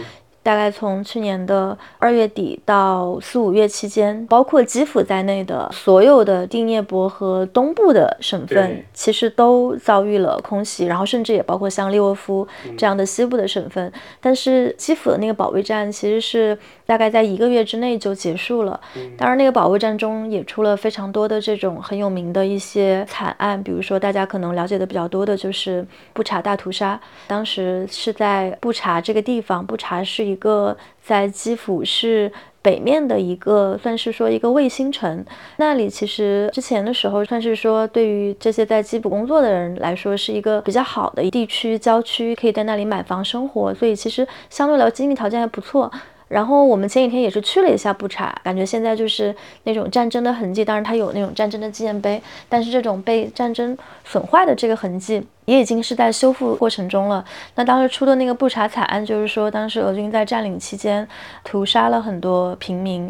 [0.48, 13.92] 大概从去年的二月底到四五月期间，包括基辅在内的所有的第聂伯和东部的省份，其实都遭遇了空袭，然后甚至也包括像利沃夫这样的西部的省份。
[14.22, 18.80] 但是基辅的那个保卫战其实是大概在一个月之内就结束了。
[19.18, 32.32] 当然，那个保卫战中也出了非常多的这种很有名的一些惨案，比如说大家可能了解的比较多的就是布查大屠杀，当时是在布查这个地方，布查是一一个在基辅市
[32.62, 35.26] 北面的一个，算是说一个卫星城。
[35.58, 45.92] 那里其实之前的时候，算是说对于这些在基辅工作的人来说，是一个比较好的地区郊区，可以在那里买房生活，所以其实相对来说经济条件还不错。
[46.28, 57.24] 然后我们前几天也是去了一下布查，感觉现在就是那种战争的痕迹，当然它有那种战争的纪念碑，但是这种被战争损坏的这个痕迹也已经是在修复过程中了。
[57.56, 61.08] 那当时出的那个布查惨案，就是说当时俄军在占领期间
[61.44, 63.04] 屠杀了很多平民，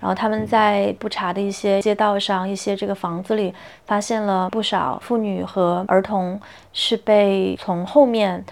[0.00, 3.54] 然后他们在布查的一些街道上、一些这个房子里，
[3.86, 6.40] 发现了不少妇女和儿童
[6.72, 8.44] 是被从后面。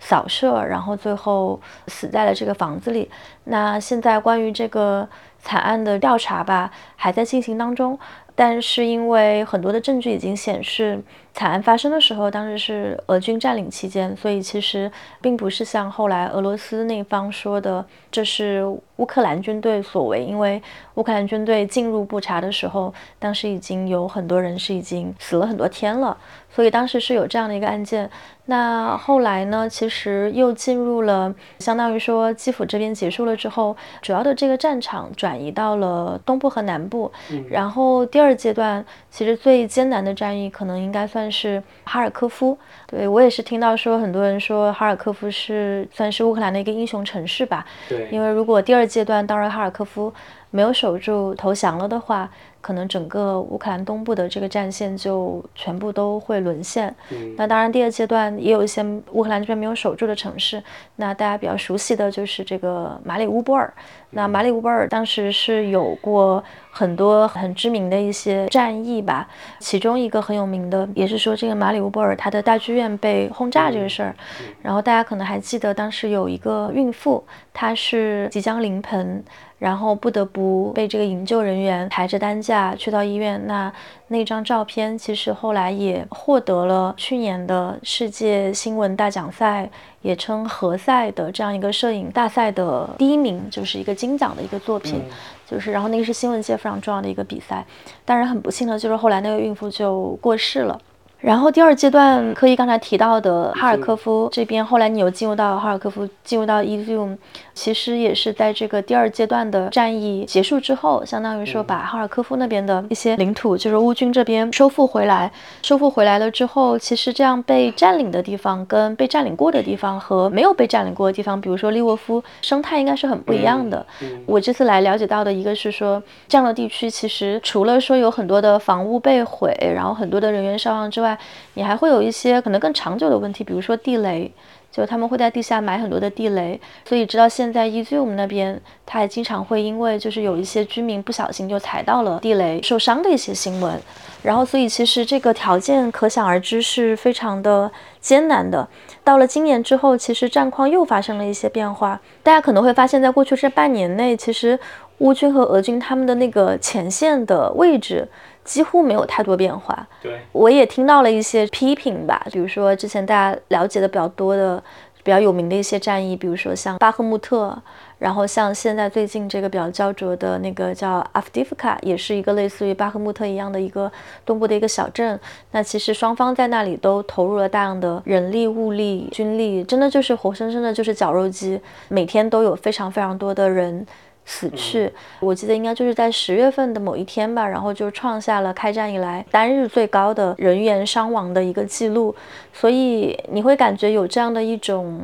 [0.00, 3.10] 扫射，然后最后死在了这个房子里。
[3.44, 7.98] 那现在关于这个惨案的调查吧，还在进行当中。
[8.34, 11.02] 但是因为很多的证据已经显示，
[11.38, 18.64] 惨案发生的时候，当时是俄军占领期间，所以其实并不是像后来俄罗斯那方说的，这是
[18.96, 20.24] 乌克兰军队所为。
[20.24, 20.60] 因为
[20.94, 26.18] 乌克兰军队进入布查的时候，当时已经有很多人是已经死了很多天了，
[26.50, 28.10] 所以当时是有这样的一个案件。
[28.50, 29.68] 那后来呢？
[29.68, 37.12] 其实又进入了，相当于说基辅这边结束了之后，主要的这个战场转移到了东部和南部。
[37.50, 42.58] 然后第二阶段，其实最艰难的战役可能应该算是哈尔科夫。
[42.86, 47.64] 对我也是听到说，很多人说哈尔科夫是算是乌克兰的一个英雄城市吧。
[47.88, 50.12] 对，因为如果第二阶段当然哈尔科夫
[50.50, 52.30] 没有守住投降了的话，
[52.68, 56.94] 可能整个乌克兰东部的这个战线就全部都会沦陷。
[57.10, 60.62] 嗯那当然，第二阶段也有一些乌克兰这边没有守住的城市。
[60.96, 63.72] 那大家比较熟悉的就是这个马里乌波尔。
[64.10, 69.26] 那马里乌波尔当时是有过很多很知名的一些战役吧，
[69.60, 74.14] 其中一个很有名的也是说这个马里乌波尔它的大剧院被轰炸这个事儿，
[74.60, 79.24] 然后大家可能还记得当时有一个孕妇，她是即将临盆。
[79.58, 83.40] 然后不得不被这个营救人员抬着担架去到医院。
[83.46, 83.72] 那
[84.08, 89.68] 那张照片其实后来也获得了去年的世界新闻大奖赛，
[90.02, 95.02] 也称何赛的这样一个摄影大赛的第一名，就是一个金奖的一个作品。
[95.50, 97.64] 就是然后那个是新闻界非常重要的一个比赛。
[98.04, 100.78] 当然很不幸的就是后来那个孕妇就过世了。
[101.20, 107.18] 然后第二阶段，科伊刚才提到的哈尔科夫这边，后来你又进入到哈尔科夫，进入到伊兹姆，
[107.52, 115.30] 其实也是在这个第二阶段的战役结束之后，相当于说把哈尔科夫那边的一些领土，就是乌军这边收复回来。
[115.60, 123.84] 收复回来了之后，其实这样被占领的地方跟被占领过的地方和没有被占领过的地方，比如说利沃夫，生态应该是很不一样的。
[124.24, 131.07] 我这次来了解到的一个是说，这样的地区其实除了说有很多的房屋被毁，然后很多的人员伤亡之外，
[131.54, 134.30] 你还会有一些可能更长久的问题，比如说地雷，
[134.72, 143.80] 就他们会在地下埋很多的地雷，所以直到现在 e z u m 那边，他还经常会因为就是有一些居民不小心就踩到了地雷受伤的一些新闻，
[144.22, 148.66] 然后所以其实这个条件可想而知是非常的艰难的。
[149.02, 154.58] 到了今年之后，其实战况又发生了一些变化，大家可能会发现，在过去这半年内，其实
[154.98, 158.06] 乌军和俄军他们的那个前线的位置。
[158.48, 159.86] 几乎没有太多变化。
[160.02, 164.62] 对，我也听到了一些批评吧，比如说之前大家了解的比较多的、
[165.02, 167.54] 比较有名的一些战役，比如说像巴赫穆特，
[167.98, 173.92] 然后像现在最近这个比较焦灼的那个叫阿夫迪夫卡，也是一个类似于巴赫穆特一样的一个
[174.24, 175.20] 东部的一个小镇。
[175.50, 183.86] 那其实双方在那里都投入了大量的人力、物力、军力，真的就是活生生的，就是绞肉机，每天都有非常非常多的人。
[184.30, 192.14] 死去，我记得应该就是在十月份的某一天吧，然后就创下了开战以来单日最高的人员伤亡的一个记录，
[192.52, 195.00] 所以你会感觉有这样的一种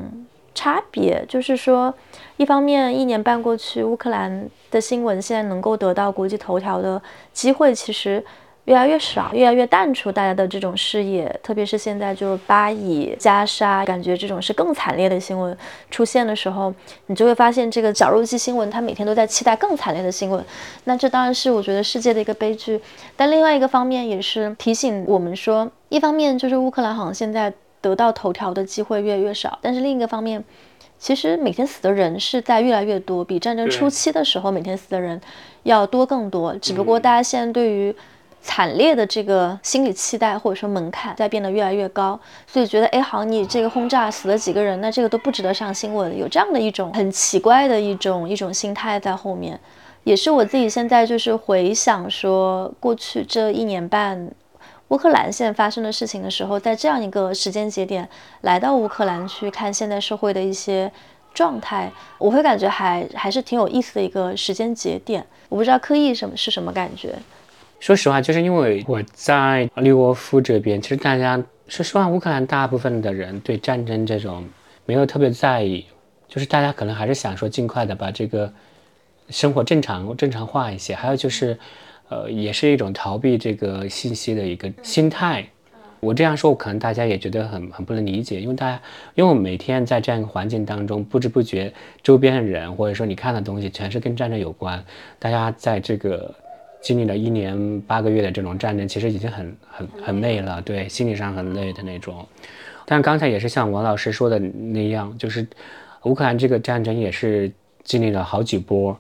[0.54, 1.92] 差别，就是说，
[2.36, 7.00] 一方面一年半过去，乌克兰的新闻现在能够得到国际头条的
[7.32, 8.22] 机会，其实。
[8.64, 10.24] 越来越少，越来越淡出大。
[10.24, 15.54] 家的这种视野，特别是现在就是巴以加沙，感觉这种是更惨烈的新闻
[15.90, 16.72] 出现的时候，
[17.06, 20.42] 你就会发现这个绞肉机新闻，它每天都在期待更惨烈的新闻。
[20.84, 22.80] 那这当然是我觉得世界的一个悲剧，
[23.16, 27.52] 但另外一个方面也是提醒我们说，一方面就是乌克兰好像现在
[27.82, 30.42] 得到头条的机会越来越少，但是另一个方面，
[30.98, 35.20] 其实每天死的人是在越来越多，比战争初期的时候每天死的人
[35.64, 37.14] 要多更多，只不过大。
[37.14, 37.94] 家现在对于
[38.46, 49.58] 惨烈的这个心理期待或者说门槛在变得越来越高，所以觉得哎，好，你这个轰炸死了几个人，那这个都不值得上新闻，有这样的一种很奇怪的一种一种心态在后面，
[50.04, 54.30] 也是我自己现在就是回想说过去这一年半
[54.88, 58.06] 乌克兰现在发生的事情的时候，在这样一个时间节点
[58.42, 60.92] 来到乌克兰去看现代社会的一些
[61.32, 65.26] 状态，我会感觉还还是挺有意思的一个时间节点。
[65.48, 67.14] 我不知道刻意什么是什么感觉。
[67.84, 71.36] 说实话，就是因为我在利沃夫这边，其实大家
[71.68, 74.42] 说实话，乌克兰大部分的人对战争这种
[74.86, 75.84] 没有特别在意，
[76.26, 78.50] 就是大家可能还是想说尽快的把这个
[79.28, 80.94] 生活正常正常化一些。
[80.94, 81.58] 还有就是，
[82.08, 85.46] 呃，也是一种逃避这个信息的一个心态。
[86.00, 88.80] 我这样说，可能大家也觉得很很不能理解，因为大家
[89.14, 91.70] 因为我每天在这样一个环境当中，不知不觉
[92.02, 94.82] 周边的人或者说你看的东西全是跟战争有关，
[95.18, 96.34] 大家在这个。
[96.84, 102.26] 经历了一年八个月的这种战争，其实已经很很很累了，对，心理上很累的那种。
[102.84, 105.46] 但刚才也是像王老师说的那样，就是
[106.02, 107.50] 乌克兰这个战争也是
[107.82, 108.94] 经历了好几波。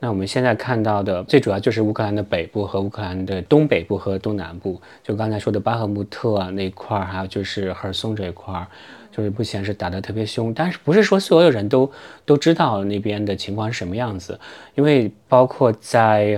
[0.00, 8.66] 那我们现在看到的最主要就是乌克兰的北部和乌克兰的东北部和东南部，就刚才说的巴赫穆特那块儿，还有就是赫尔松这一块儿，
[9.12, 10.52] 就是目前是打得特别凶。
[10.52, 11.88] 但是不是说所有人都
[12.24, 14.38] 都知道那边的情况是什么样子？
[14.74, 16.36] 因为包括在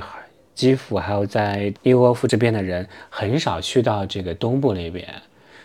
[0.55, 5.07] 基辅还有在利沃夫这边的人很少去到这个东部那边，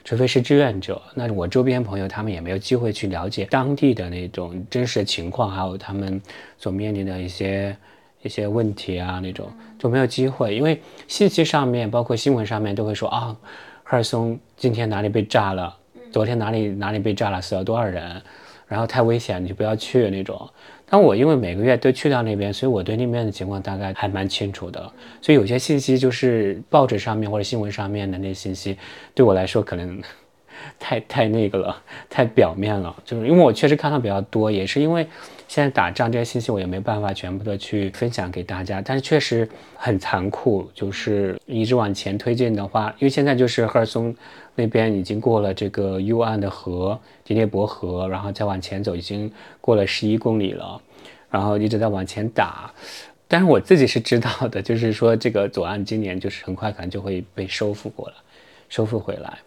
[0.03, 1.01] 除非是志愿者。
[1.15, 6.21] 那我周边朋友他们也没有机会去了解当地的那种真实的情况，还有他们
[6.57, 7.75] 所面临的一些
[8.21, 10.55] 一些问题啊，那种就没有机会。
[10.55, 13.35] 因为信息上面，包括新闻上面都会说啊，
[13.83, 15.75] 赫尔松今天哪里被炸了，
[16.11, 18.21] 昨天哪里哪里被炸了，死了多少人，
[18.67, 20.49] 然后太危险，你就不要去那种。
[20.87, 24.91] 但我因为每个月都去到那边，所以我对那边的情况大概还蛮清楚的。
[25.21, 28.77] 所以有些信息就是报纸上面或者新闻上面的那些信息，
[29.13, 29.99] 对我来说可能
[30.79, 32.95] 太太那个了，太表面了。
[33.03, 35.07] 就是因为我确实看到比较多，也是因为
[35.47, 40.69] 现在打仗这些信息我也没办法全部的去分享给大家，但是确实很残酷。
[40.73, 44.13] 就是一直往前推进的话，因为现在就是赫尔松
[44.55, 49.31] 那边已经过了这个右岸的河迪涅伯河，然后再往前走已经
[49.61, 50.81] 过了十一公里了，
[51.29, 52.71] 然后一直在往前打。
[53.27, 58.15] 但是我自己是知道的，就是说这个左岸今年就是很快可能就会被收复过来，
[58.69, 59.37] 收复回来。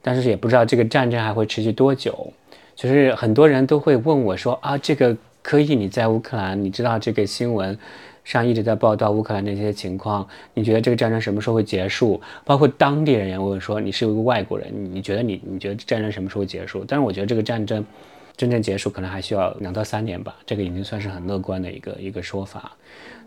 [0.00, 2.32] 但是也不知道这个战争还会持续多久。
[2.74, 7.78] 就是很多人都会问我说啊，这个可以你在乌克兰，你知道这个新闻
[8.24, 12.20] 上一直在报道乌克兰那些情况，你觉得这个战争什么时候会结束？
[12.44, 16.84] 包括当地人也问说，你是一个外国人，你觉得你你觉得战争什么时候结束？
[16.86, 17.84] 但是我觉得这个战争
[18.36, 22.72] 真正结束可能还需要两到三年吧，这个已经算是很乐观的一个一个说法。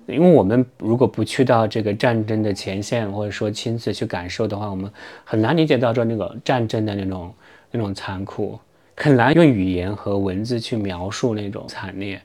[0.07, 4.91] 因为我们如果不去到这个战争的前线，或者说亲自去感受的话，我们
[5.23, 7.33] 很难理解到说那个战争的那种
[7.71, 8.59] 那种残酷，
[9.01, 12.21] 很难用语言和文字去描述那种惨烈。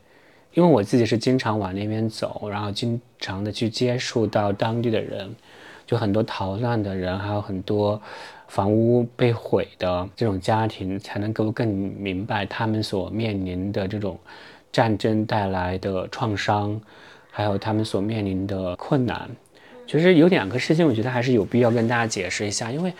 [0.53, 5.35] 因为我自己是经常往那边走，然后经常的去接触到当地的人，
[5.87, 8.01] 就很多逃难的人，还有很多
[8.49, 14.19] 房屋被毁的这种家庭，才能够更明白他们所面临的这种
[14.73, 16.81] 战争带来的创伤。
[17.31, 19.29] 还有他们所面临的困难，
[19.87, 22.73] 其实有两个事情，我觉得还是有必要跟大家解释一下。
[22.73, 22.91] 因为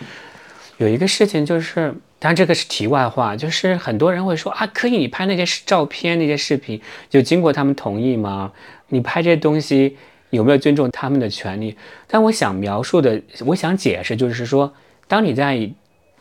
[0.77, 8.53] 有一个事情就是，当然这个是题外话，就是很多人会说啊，可以你拍那些照片、那些视频，就经过他们同意吗？
[8.89, 9.97] 你拍这些东西
[10.31, 11.77] 有没有尊重他们的权利？
[12.07, 14.73] 但我想描述的，我想解释就是说，
[15.07, 15.71] 当你在。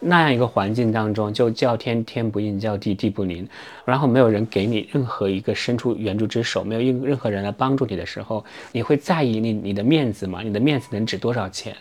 [0.01, 3.47] 那样一个环境当中，就叫天天不应，叫地地不灵，
[3.85, 8.43] 然后没有人给你任何一个伸出援助之手，没有任任何人来帮助你的时候，
[8.73, 10.41] 你会在意你你的面子吗？
[10.43, 11.75] 你的面子能值多少钱？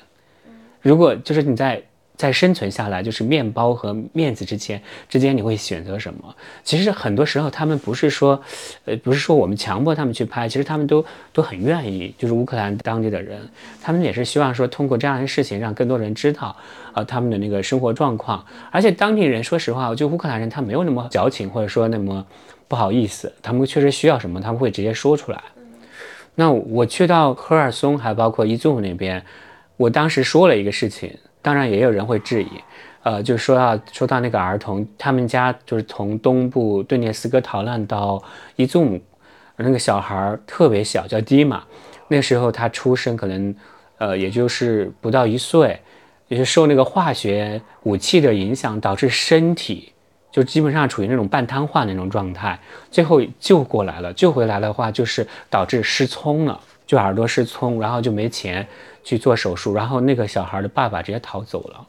[0.81, 1.83] 如果就是你在。
[2.17, 6.35] 在生存下来，就是面包和面子之间之间，你会选择什么？
[6.63, 8.41] 其实很多时候，他们不是说，
[8.85, 12.15] 呃，不是说我们强迫他们去拍，其实他们都都很愿意。
[12.17, 13.41] 就是乌克兰当地的人，
[13.83, 16.55] 他们也是希望说，通过这样的事情，让更多人知道，
[16.93, 18.45] 呃，他们的那个生活状况。
[18.71, 22.25] 而且当地人，说实话，就乌克兰人，他没有那么矫情，或者说那么
[22.69, 25.43] 不好意思，他们确实需要什么，他们会直接说出来。
[26.37, 29.25] 那我去到赫尔松，还包括伊祖那边，
[29.77, 31.13] 我当时说了一个事情。
[31.45, 32.49] 当然也有人会质疑，
[33.03, 38.23] 呃，就说到说到那个儿童，他们家就是从东部顿涅斯克逃难到
[38.57, 38.99] 伊祖姆，
[39.57, 41.63] 那个小孩特别小，叫迪玛，
[42.09, 43.55] 那时候他出生可能，
[43.99, 45.79] 呃，也就是不到一岁，
[46.29, 49.93] 也是受那个化学武器的影响，导致身体
[50.33, 52.59] 就基本上处于那种半瘫痪那种状态，
[52.91, 58.67] 最后救过来了，救回来的话就是导致失聪了，就耳朵失聪，然后就没钱。
[59.05, 61.87] 去做手术，然后那个小孩的爸爸直接逃走了。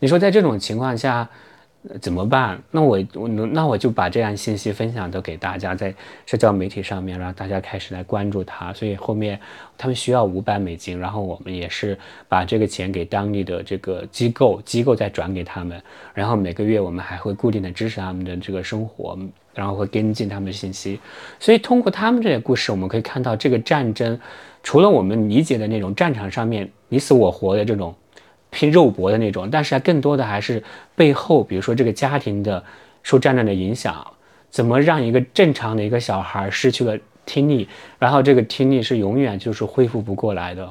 [0.00, 1.28] 你说在这种情况下
[2.00, 2.60] 怎么办？
[2.70, 5.94] 那我我那我就把这样信息分享的给大家，在
[6.26, 8.72] 社交媒体上面，让大家开始来关注他。
[8.72, 9.40] 所以后面
[9.76, 11.96] 他们需要五百美金，然后我们也是
[12.28, 15.80] 把这个钱给当地的这个机构，机构再转给他们。
[16.12, 19.16] 然后每个月我们还会固定的支持他们的这个生活，
[19.54, 21.00] 然后会跟进他们的信息。
[21.38, 24.20] 所以通过他们这些故事，我们可以看到这个战争。
[24.68, 27.94] 除了我们理解的那种战场上面你死我活的这种
[28.50, 30.62] 拼肉搏的那种，但是更多的还是
[30.94, 32.62] 背后，比如说这个家庭的
[33.02, 34.06] 受战争的影响，
[34.50, 37.66] 怎么让一个正常的一个小孩失去了听力，
[37.98, 40.68] 然后这个听力是永远就是恢复不过来的。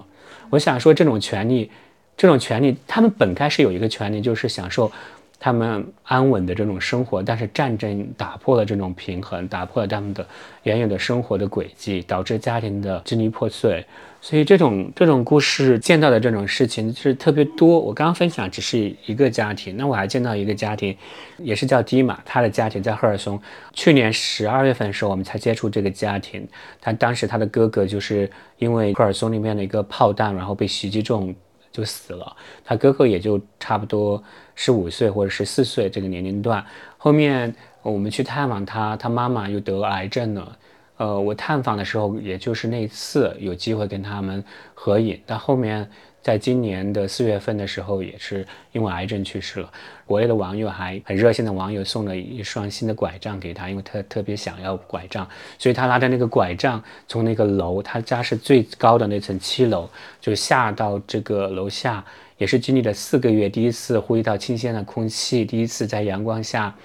[0.52, 1.72] 我想说，这种权利，
[2.16, 4.92] 这种权利，他们本该是有一个权利，就是享受。
[5.40, 10.26] 他们安稳的这种生活，但是战争打破了这种平衡，打破了他们的
[10.64, 13.86] 原有的生活的轨迹，导致家庭的支离破碎。
[14.20, 17.80] 所以这种这种故事见到的这种事情是特别多。
[17.80, 20.98] 我刚刚分享只是一个家庭，那我还见到一个家庭，
[21.38, 23.40] 也是叫迪玛，他的家庭在赫尔松。
[23.74, 26.46] 去年十二月份的时候，我们才接触这个家庭。
[26.82, 31.34] 他当时他的哥哥就是因为赫尔松里面的一个炮弹，然后被袭击中。
[31.78, 34.24] 就死了，他哥哥也就差不多
[34.56, 36.66] 十五岁或者十四岁这个年龄段。
[36.98, 40.58] 后面我们去探访他，他妈妈又得癌症了。
[40.98, 45.22] 呃，我探访的时候，也就是那次有机会跟他们合影。
[45.26, 45.90] 但后面。
[46.28, 49.72] 在今年的四月份的时候，也是因为癌症去世了。
[50.06, 55.26] 国内的网友还很热心的网友送了一双新的拐杖给他，因为他特别想要拐杖，
[55.58, 62.04] 所以他拿着那个拐杖从那个楼，他家是最高的那层七楼，就下到这个楼下，
[62.38, 66.76] 也是经历了四个月，第一次呼吸到新鲜的空气，第一次在阳光下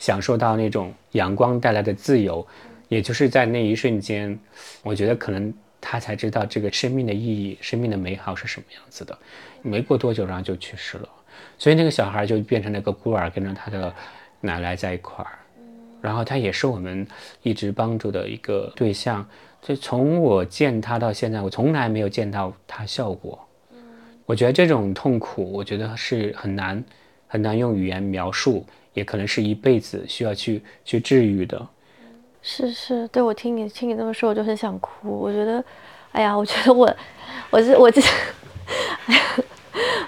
[0.00, 2.44] 享受到那种阳光带来的自由，
[2.88, 4.36] 也就是在那一瞬间，
[4.82, 5.54] 我觉得可能。
[5.80, 9.18] 他才知道这个生命的意义、生命的美好是什么样子的。
[9.62, 11.08] 没过多久，然后就去世了。
[11.58, 13.94] 所以那个小孩就变成了一个孤儿，跟着他的
[14.40, 15.38] 奶奶在一块儿。
[16.00, 17.06] 然后他也是我们
[17.42, 19.26] 一直帮助的一个对象。
[19.62, 23.38] 就从我见他到现在，我从来没有见到他笑过。
[24.24, 26.82] 我觉得这种痛苦，我觉得是很难
[27.26, 28.64] 很难用语言描述，
[28.94, 31.68] 也可能是一辈子需要去去治愈的。
[32.42, 35.10] 是是，对我听你听你这么说，我就很想哭。
[35.10, 35.62] 我觉得，
[36.12, 36.88] 哎呀，我觉得我，
[37.50, 38.00] 我是我这，
[39.06, 39.20] 哎呀，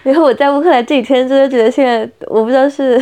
[0.04, 3.00] 因为我在乌克兰这几天，真的觉得现在我不知道是。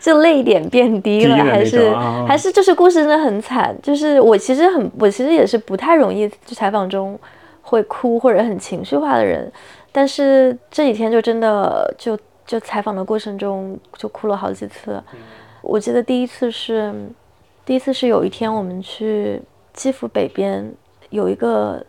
[0.00, 1.94] 就泪点变低了，还是
[2.26, 3.76] 还是就是故事真的很惨。
[3.80, 7.16] 就是我其实很，我其实也是不太容易就采访中
[7.62, 9.52] 会哭或者很情绪化的人，
[9.92, 15.00] 但是这几天就真的就就采访的过程中就哭了好几次。
[15.62, 16.92] 我记得第一次是
[17.70, 19.40] 第一次是有一天我们去
[19.72, 20.74] 基辅北边
[21.10, 21.86] 有一个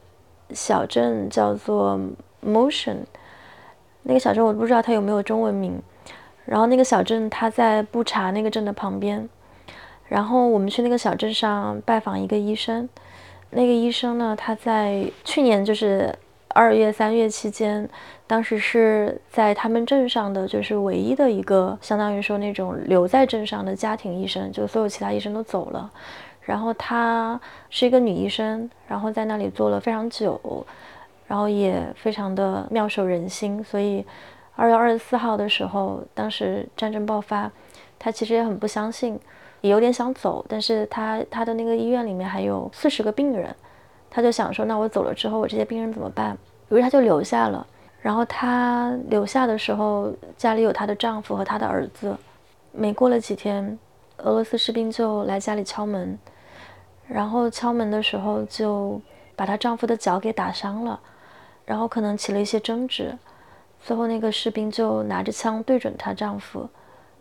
[0.52, 2.00] 小镇叫做
[2.46, 2.98] Motion，
[4.04, 5.82] 那个小镇我不知道它有没有中文名。
[6.46, 9.28] 然后那个小镇，它在布查那个镇的旁边。
[10.08, 12.88] 然后我们去那个小镇上拜访一个医生。
[13.50, 16.14] 那个医生呢，他在去年就是
[16.54, 17.90] 二月、三月期间，
[18.28, 25.92] 当时是在他们镇上的就是唯一的一个，相当于说那种留在镇上的家庭医生，就所有其他医生都走了。
[26.42, 27.40] 然后她
[27.70, 30.66] 是一个女医生，然后在那里做了非常久，
[31.28, 34.06] 然后也非常的妙手仁心，所以。
[34.58, 37.50] 二月二十四号的时候，当时战争爆发，
[37.98, 39.18] 他其实也很不相信，
[39.62, 43.56] 也有点想走，但是他他的那个医院里面还有四十个病人，
[44.12, 46.38] 他就想说，那我走了之后，我这些病人怎么办？
[46.70, 47.66] 于是他就留下了。
[48.02, 52.18] 然后他留下的时候，家里有她的丈夫和她的儿子。
[52.72, 53.78] 没过了几天，
[54.18, 56.18] 俄罗斯士兵就来家里敲门，
[57.08, 59.00] 然后敲门的时候就
[59.36, 61.00] 把她丈夫的脚给打伤了，
[61.64, 63.16] 然后可能起了一些争执。
[63.84, 66.68] 最后，那个士兵就拿着枪对准她丈夫，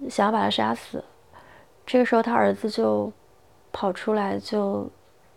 [0.08, 1.04] 想要把他杀死。
[1.84, 3.12] 这个时候，她儿子就
[3.70, 4.90] 跑出来，就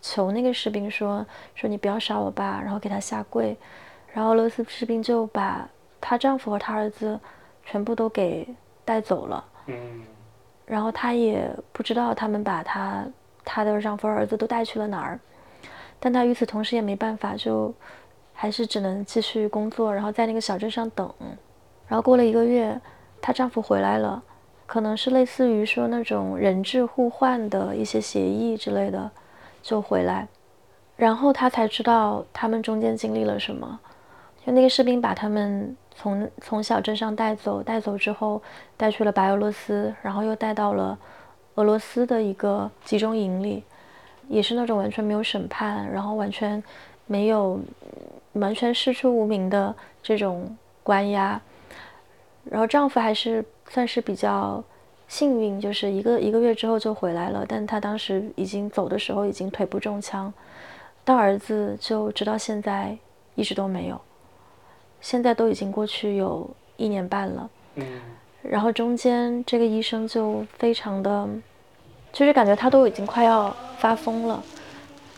[0.03, 1.25] 求那个士兵说
[1.55, 3.57] ：“说你不要杀我爸，然后给他下跪。”
[4.13, 5.67] 然后俄罗斯士兵就把
[5.99, 7.19] 她丈夫和她儿子
[7.65, 8.47] 全部都给
[8.85, 9.43] 带走了。
[9.65, 10.01] 嗯。
[10.67, 13.03] 然后她也不知道他们把她、
[13.43, 15.19] 她的丈夫、儿子都带去了哪儿，
[15.99, 17.73] 但她与此同时也没办法，就。
[18.35, 21.13] 还是只能继续工作，然后在那个小镇上等。
[21.87, 22.81] 然后过了一个月，
[23.21, 24.21] 她丈夫回来了，
[24.65, 29.09] 可能是类似于说那种人质互换的一些协议之类的，
[29.63, 30.27] 就回来。
[30.95, 33.79] 然后她才知道他们中间经历了什么。
[34.45, 38.39] 就那个士兵把他们从从小镇上带走，带走之后
[38.77, 40.95] 带去了白俄罗斯，然后又带到了
[41.55, 43.63] 俄罗斯的一个集中营里，
[44.27, 46.63] 也是那种完全没有审判，然后完全
[47.07, 47.59] 没有。
[48.33, 51.39] 完全师出无名的这种关押，
[52.45, 54.63] 然后丈夫还是算是比较
[55.13, 57.45] 幸运，就是一个一个月之后就回来了。
[57.47, 60.33] 但他当时已经走的时候已经腿部中枪，
[61.05, 62.97] 到儿子就直到现在
[63.35, 64.01] 一直都没有。
[65.01, 67.85] 现在都已经过去有一年半了，嗯，
[68.41, 71.29] 然后中间这个医生就非常的，
[72.11, 74.41] 就是感觉他都已经快要发疯了。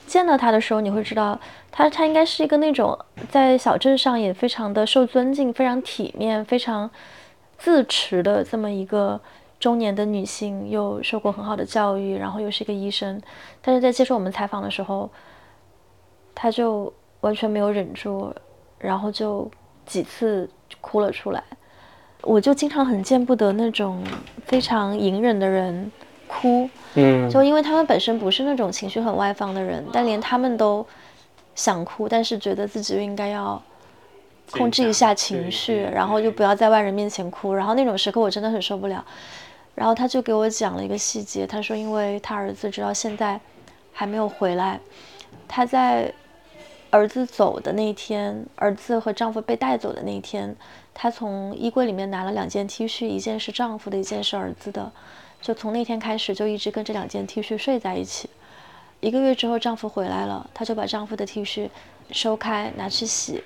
[0.05, 1.39] 见到他的时候，你会知道。
[1.71, 2.97] 他他应该是一个那种
[3.29, 6.91] 在小镇上也非常的受尊敬、非常体面、非常
[7.57, 9.19] 自持的这么一个
[9.59, 13.21] 中年的女性，又受过很好的教育，然后又是一个医生。
[13.61, 15.09] 但是在接受我们采访的时候，
[16.33, 18.33] 她就完全没有忍住，
[18.77, 19.49] 然后就
[19.85, 20.49] 几次
[20.81, 21.43] 哭了出来。
[22.21, 24.03] 我就经常很见不得那种
[24.45, 25.91] 非常隐忍的人
[26.27, 30.85] 哭，嗯，就因为他们本身不是那种情绪很外放的人，但连他们都。
[31.57, 33.63] 想哭，但是觉得自己应该要
[34.51, 37.53] 控制一下情绪，然后就不要在外人面前哭。
[37.53, 39.01] 然后那种时刻我真的很受不了。
[39.75, 43.39] 然后他就给我讲了一个细节，他说，因为他儿子直到现在
[43.93, 44.79] 还没有回来，
[45.47, 46.13] 他在
[46.91, 50.55] 儿子走的那天，儿子和丈夫被带走的那天，
[50.93, 54.89] 他从衣柜里面拿了两件 T 恤，一件是丈夫的，一件是儿子的，
[55.41, 58.29] 就从那天开始就一直跟这两件 T 恤睡在一起。
[59.01, 61.69] 一个月之后，丈夫回来了，她就把丈夫的 T 恤
[62.11, 63.43] 收开拿去洗，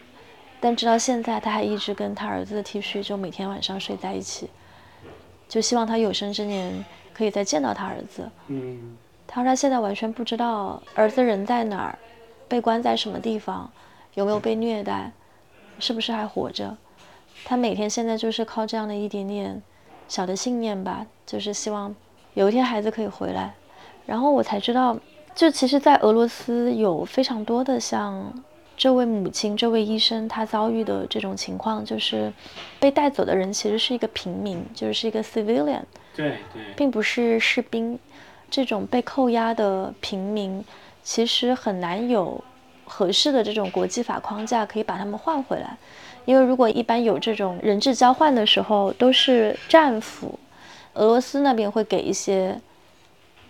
[0.59, 4.47] 但直到现在，她还一直跟她儿子的 T 恤就每天晚上睡在一起，
[5.49, 8.29] 就希望他有生之年可以再见到他儿子。
[8.47, 8.95] 嗯，
[9.27, 11.99] 他说他现在完全不知道儿子人在哪儿，
[12.47, 13.69] 被关在什么地方，
[14.13, 15.11] 有没有被虐待，
[15.79, 16.77] 是不是还活着。
[17.43, 19.61] 他每天现在就是靠这样的一点点
[20.07, 21.93] 小的信念吧，就是希望
[22.35, 23.55] 有一天孩子可以回来。
[24.05, 24.97] 然后我才知道。
[25.35, 28.33] 就其实，在俄罗斯有非常多的像
[28.79, 32.31] 这位母亲、这位医生他遭遇的这种情况，就是
[32.79, 35.81] 被带走的人其实是一个平民，就是一个 civilian，
[36.15, 37.99] 对对，并不是士兵。
[38.49, 40.63] 这种被扣押的平民，
[41.03, 42.41] 其实很难有
[42.85, 45.77] 合适的这种国际法框架可以把他们换回来，
[46.23, 50.39] 因为如果一般有这种人质交换的时候，都是战俘，
[50.93, 52.59] 俄罗斯那边会给一些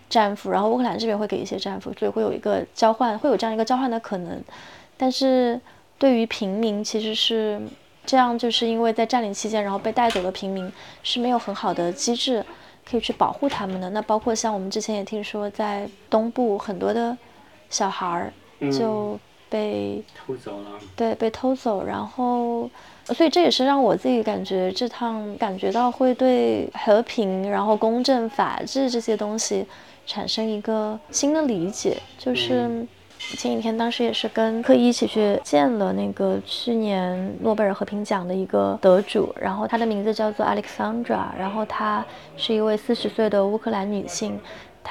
[0.09, 4.43] 战俘，然后乌克兰这边会给一些战俘，所以会有一个交换，会有这样一个交换的可能。
[4.99, 5.59] 但是
[5.97, 7.59] 对于平民，其实是
[8.05, 10.71] 这样，就是因为在占领期间，然后被带走的平民
[11.01, 12.45] 是没有很好的机制。
[12.89, 17.15] 可以去保护他们的那包括像我们之前也听说，在东部很多的
[17.69, 18.33] 小孩儿
[18.71, 22.67] 就被偷走了，对，被偷走，然后
[23.05, 29.63] 所以这也是让我自己感觉这趟感觉到会对和平、然后公正、法治这些东西
[30.07, 32.87] 产生一个新的理解，就是。
[33.37, 42.03] 前几天，当时也是跟柯一一起去见了那个去年诺贝尔和平奖的一个得主，然后他的名字叫做 Alexandra，然后他
[42.35, 44.39] 是一位四十岁的乌克兰女性。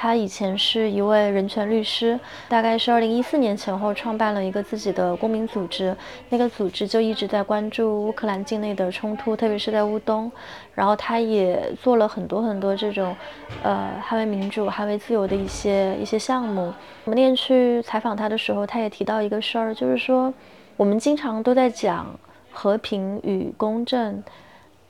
[0.01, 5.93] 他以前是一位人权律师，大概是二零一四年前后创办了一个自己的公民组织，
[6.29, 10.31] 那个组织就一直在关注乌克兰境内的冲突，特别是在乌东。
[10.73, 13.13] 然后他也做了很多很多这种，
[13.61, 16.73] 呃，捍卫民主、捍卫自由的一些一些项目。
[17.03, 20.33] 我们那天去采访他的时候，他也提到一个事儿，就是说
[20.77, 22.07] 我们经常都在讲
[22.53, 24.23] 和平与公正，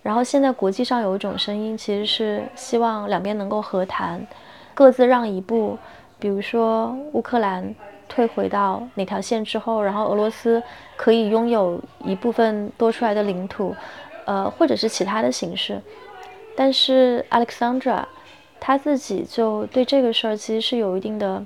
[0.03, 4.23] 然后现在国际上有一种声音，其实是希望两边能够和谈。
[4.79, 5.77] 各自让一步，
[6.19, 7.75] 比如说乌克兰
[8.07, 10.63] 退回到哪条线之后，然后俄罗斯
[10.95, 13.75] 可以拥有一部分多出来的领土，
[14.23, 15.81] 呃，或者是其他的形式。
[16.55, 18.05] 但是 Alexandra
[18.57, 21.43] 他自己就对这个事儿其实是有一定的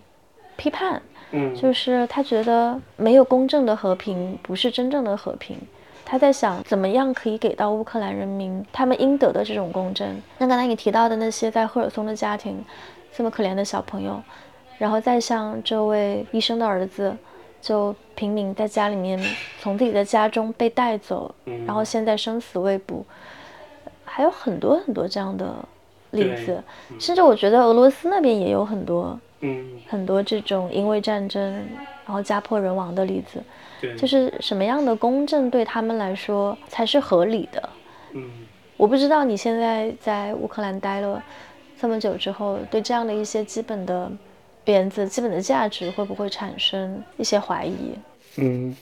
[0.56, 5.58] 批判，嗯，就是他觉得没有公正的和平不是真正的和平。
[6.06, 10.22] 他在想怎么样可以给到乌克兰人民他们应得的这种公正。
[10.38, 12.64] 那刚才你提到的那些在赫尔松的家庭。
[13.16, 14.22] 这么可怜的小朋友，
[14.80, 17.16] 然后再像这位医生的儿子，
[17.62, 19.24] 就平民在家里面
[19.60, 21.34] 从自己的家中被带走，
[21.66, 23.06] 然后现在生死未卜，
[24.04, 25.54] 还有很多很多这样的
[26.12, 26.62] 例子，
[27.00, 29.20] 甚至我觉得俄罗斯那边也有很多，
[29.88, 31.54] 很多这种因为战争
[32.06, 33.42] 然后家破人亡的例子，
[33.96, 37.70] 就是什么样的公正对他们来说才是合理的？
[38.76, 41.22] 我不知道你现在在乌克兰待了。
[41.80, 44.12] 这么久之后，对这样的一些基本的
[44.64, 47.76] 鞭子、基本的价值，会不会产生一些怀疑？
[48.38, 48.76] 嗯，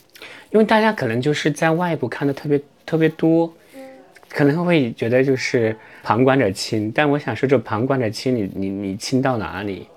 [0.52, 3.52] 因为大家可能就是在外部看的特别特别多，
[4.30, 6.92] 可能会觉得就是旁观者清。
[6.92, 9.88] 但我想说，这旁观者清，你你你清到哪里？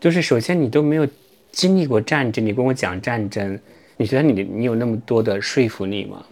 [0.00, 1.06] 就是首先你都没有
[1.50, 3.58] 经历过战争，你跟我讲战争，
[3.96, 6.24] 你觉得你你有那么多的说服力吗？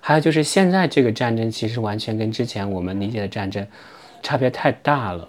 [0.00, 3.66] 还有就是现在这个战争，其实完全跟之前我们理解的战争
[4.22, 5.28] 差别太大了。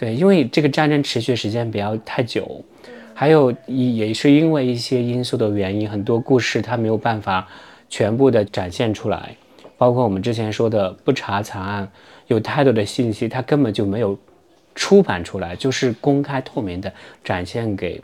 [0.00, 2.64] 对，因为这个战争持续时间比较太久，
[3.12, 7.46] 还有也是因为一些因素的原因，很多故事它没有办法
[7.90, 9.36] 全部的展现出来，
[9.76, 11.86] 包括我们之前说的不查惨案，
[12.28, 14.18] 有太多的信息它根本就没有
[14.74, 16.90] 出版出来，就是公开透明的
[17.22, 18.00] 展现给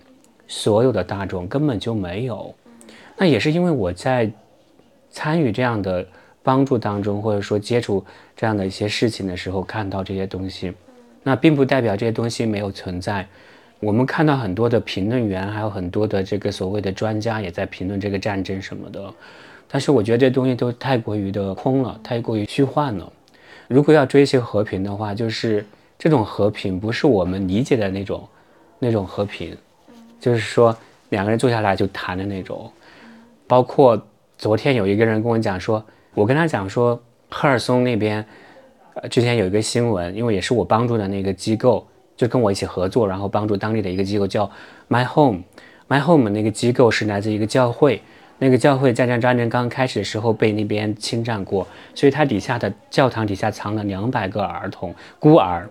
[0.47, 2.55] 所有的大众，根本就没有。
[3.17, 4.31] 那也是因为我在
[5.09, 6.07] 参与这样的
[6.43, 8.05] 帮助当中，或者说接触
[8.37, 10.75] 这样的一些事情的时候，看到这些东西。
[11.27, 13.27] 那并不代表这些东西没有存在。
[13.81, 19.13] 我们看到很多的评论员，还有很多的这个所谓的专家也在评论这个战争什么的。
[19.67, 23.13] 但是我觉得这东西都太过于的空了，太过于虚幻了。
[23.67, 25.67] 如果要追求和平的话，就是
[25.99, 28.29] 这种和平不是我们理解的那种
[28.79, 29.57] 那种和平，
[30.21, 30.75] 就是说
[31.09, 32.71] 两个人坐下来就谈的那种。
[33.49, 34.01] 包括
[34.39, 38.25] 昨天有一个人跟我讲说，我跟他讲说，赫尔松那边。
[39.03, 41.87] 呃，之前有一个新闻，因为也是我帮助的那个机构，
[42.17, 44.51] 就跟我一起合作，然后帮助当地的一个机构叫
[44.89, 48.01] My Home，My Home 那个机构是来自一个教会，
[48.39, 55.69] 那个教会在战战争刚开始的时候被那边侵占过，所以它底下的教堂底下藏了两百个儿童孤儿。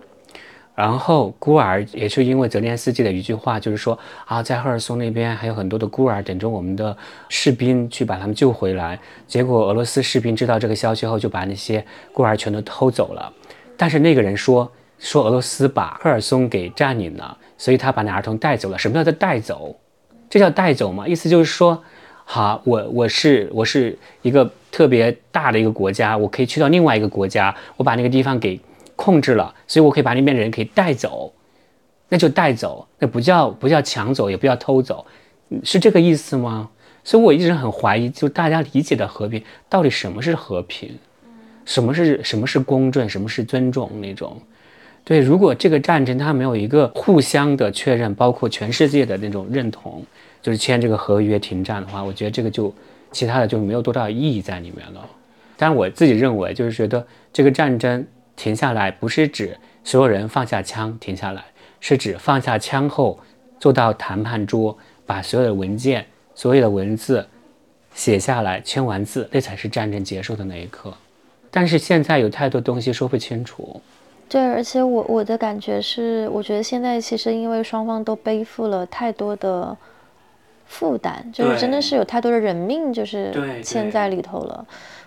[0.76, 6.94] 然后孤儿也是因为泽连斯基的一句话，就是说啊，在赫尔松那边还有很多的孤儿等着我们的
[7.30, 9.00] 士兵去把他们救回来。
[9.26, 13.32] 结果俄罗斯士兵知道这个消息后，就把那些孤儿全都偷走了。
[13.74, 18.78] 但是那个人说说俄罗斯把赫尔松给占领了，所以他把那儿童带走了。
[18.78, 19.74] 什么叫做带走？
[20.28, 21.08] 这叫带走吗？
[21.08, 21.82] 意思就是说，
[22.26, 28.60] 好，我我是我是一个特别大的一个国家，我可以去到另外一个国家，我把那个地方给。
[28.96, 31.32] 控制了，所以我可以把那边的人可以带走，
[32.08, 35.06] 那就带走，那不叫不叫抢走，也不叫偷走，
[35.62, 36.68] 是这个意思吗？
[37.04, 40.90] 所以我一直很怀疑，就大家理解的和平到底什么是和平，
[41.64, 44.36] 什么是什么是公正，什么是尊重那种。
[45.04, 50.04] 对，如果这个战争它没有一个互相的确认，包括全世界的那种认同，
[50.42, 52.74] 就是签这个合约停战的话，我觉得这个就
[53.12, 55.08] 其他的就没有多大意义在里面了。
[55.56, 58.04] 但是我自己认为，就是觉得这个战争
[58.36, 61.42] 停下来，不是指所有人放下枪停下来，
[61.80, 63.18] 是指放下枪后
[63.58, 67.26] 坐到谈判桌，把所有的文件、所有的文字
[67.94, 70.92] 写下来，签完字，那才是战争结束的那一刻。
[71.50, 73.80] 但是现在有太多东西说不清楚。
[74.28, 79.74] 对，而且我我的感觉是，我觉得现在其实因为双方都背负了太多的
[80.66, 83.32] 负担，就是真的是有太多的人命就是
[83.62, 84.66] 牵在里头了。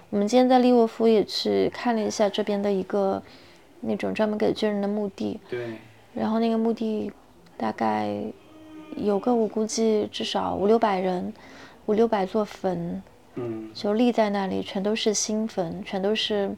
[0.10, 3.22] 我们今天在利沃夫也去看了一下这边的一个
[3.82, 5.76] 那种专门给军人的墓地，对，
[6.14, 7.12] 然后那个墓地
[7.58, 8.22] 大概
[8.96, 11.34] 有个我估计至少五六百人，
[11.86, 13.02] 五六百座坟，
[13.36, 16.52] 嗯，就立在那里，全都是新坟，全都是。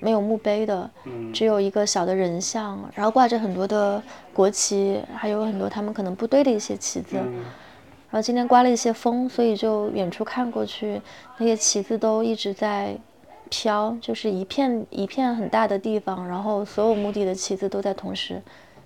[0.00, 0.90] 没有墓碑的，
[1.32, 4.02] 只有一个小的人像，然后挂着很多的
[4.34, 7.16] 国旗，还有很多他们可能部队的一些旗子。
[7.16, 7.24] 然
[8.14, 11.02] 然后今天刮了一些风，所以就远处看过去，
[11.38, 12.96] 那些旗子都一直在
[13.50, 18.40] 飘，就是一片一片很大的地方，然后所有墓地的旗子都在同时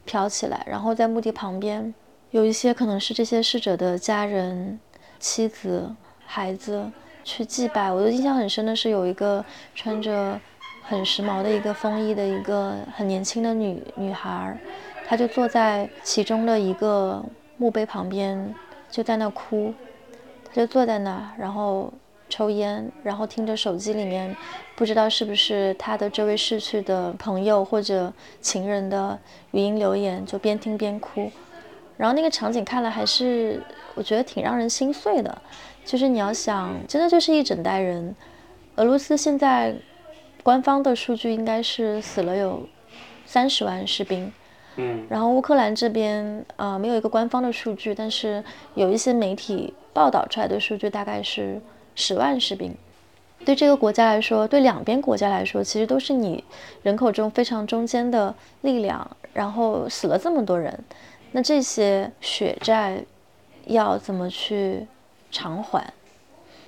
[0.07, 0.65] 飘起来。
[0.67, 1.93] 然后在墓地旁边，
[2.31, 4.81] 有一些可能是这些逝者的家人、
[5.21, 6.91] 妻子、孩子
[7.23, 7.93] 去祭拜。
[7.93, 10.41] 我的印象很深的是有一个穿着。
[10.85, 14.59] 很时髦的一个风衣的一个很年轻的女女孩，
[15.07, 17.23] 她就坐在其中的一个
[17.59, 18.55] 墓碑旁边，
[18.91, 19.75] 就在那哭。
[20.45, 21.93] 他就坐在那，然后
[22.29, 24.37] 抽烟，然后听着手机里面
[24.77, 29.19] 不知道是不是他的这位逝去的朋友或者情人的
[29.51, 31.31] 语音留言，就边听边哭。
[31.97, 33.63] 然后那个场景看了还是
[33.95, 35.43] 我觉得挺让人心碎的，
[35.85, 38.15] 就是你要想，真的就是一整代人。
[38.77, 39.75] 俄罗斯现在。
[40.45, 42.67] 官方的数据应该是死了有
[43.27, 44.33] 三十万士兵，
[44.79, 48.43] 嗯，然后乌克兰这边呃没有一个官方的数据，但是
[48.75, 51.61] 有一些媒体报道出来的数据大概是
[51.95, 52.75] 十万士兵。
[53.45, 56.43] 对这个国家来说，对两边国家来说，其实都是你
[56.83, 59.09] 人口中非常中间的力量。
[59.35, 60.77] 然后死了这么多人，
[61.33, 63.05] 那这些血债
[63.67, 64.87] 要怎么去
[65.31, 65.93] 偿还？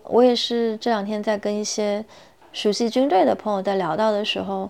[0.04, 2.04] 我也是这两天在跟一些。
[2.52, 4.68] 熟悉军队的朋友在聊到的时候，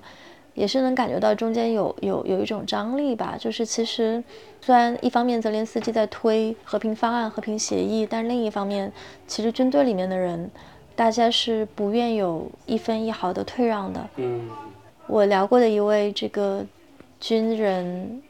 [0.61, 3.35] 也是能感觉到中间有有有一种张力吧。
[3.39, 4.23] 就是其实，
[4.61, 8.93] 虽然一方面泽连斯基在推和平方案、和平协议，但另一方面，
[9.27, 10.51] 其实军队里面的人，
[10.95, 14.07] 大家是不愿有一分一毫的退让的。
[14.17, 14.51] 嗯，
[15.07, 16.63] 我聊过的一位这个
[17.19, 18.23] 军人，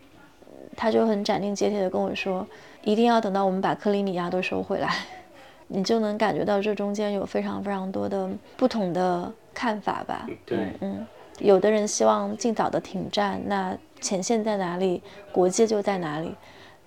[0.76, 2.47] 他就很斩钉截铁的跟我说，
[2.85, 4.89] 一定要等到我们把克里米亚都收回来，
[5.66, 9.33] 你就能感觉到这中间有非常非常多的不同的。
[9.53, 11.05] 看法吧，对，嗯，
[11.41, 16.34] 有的人希望尽早的停战，那前线在哪里，国界就在哪里。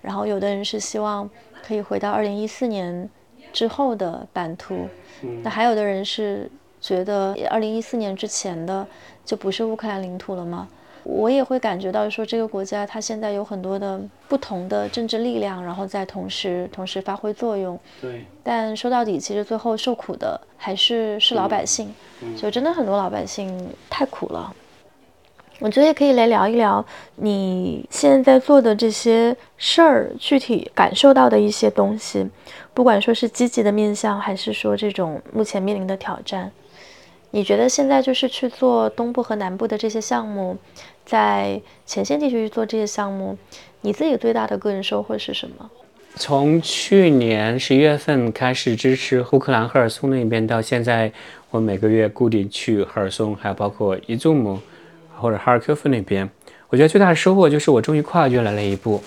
[0.00, 1.28] 然后有的人是希望
[1.62, 3.08] 可以回到二零一四年
[3.52, 4.88] 之后的版图，
[5.42, 6.50] 那还有的人是
[6.80, 8.86] 觉得二零一四年之前的
[9.24, 10.68] 就不是乌克兰领土了吗？
[11.04, 17.78] 我也会感觉到说，这个国家它现在有很多的不同的政治力量，然后在同时同时发挥作用。
[18.00, 18.24] 对。
[18.42, 21.94] 但说到底，其实最后受苦的还是是老百姓，
[22.36, 24.54] 就真的很多老百姓太苦了。
[25.60, 26.84] 我觉得也可以来聊一聊
[27.14, 32.28] 你现在在做的这些事儿，具体感受到的一些东西，
[32.74, 36.50] 不管说是积极的面向，还是说这种目前面临的挑战。
[37.30, 40.56] 你觉得现在就是去做东部和南部的这些项目？
[41.04, 43.36] 在前线地区去做这些项目，
[43.82, 45.70] 你自己最大的个人收获是什么？
[46.16, 51.12] 从去年十一月份开始支持乌克兰赫尔松那边，到现在，
[51.50, 54.60] 我每个月固定去赫尔松，还有包括伊祖姆
[55.16, 56.28] 或者哈尔科夫那边，
[56.68, 59.02] 我觉得最大的收获就是我终于跨越了那一步。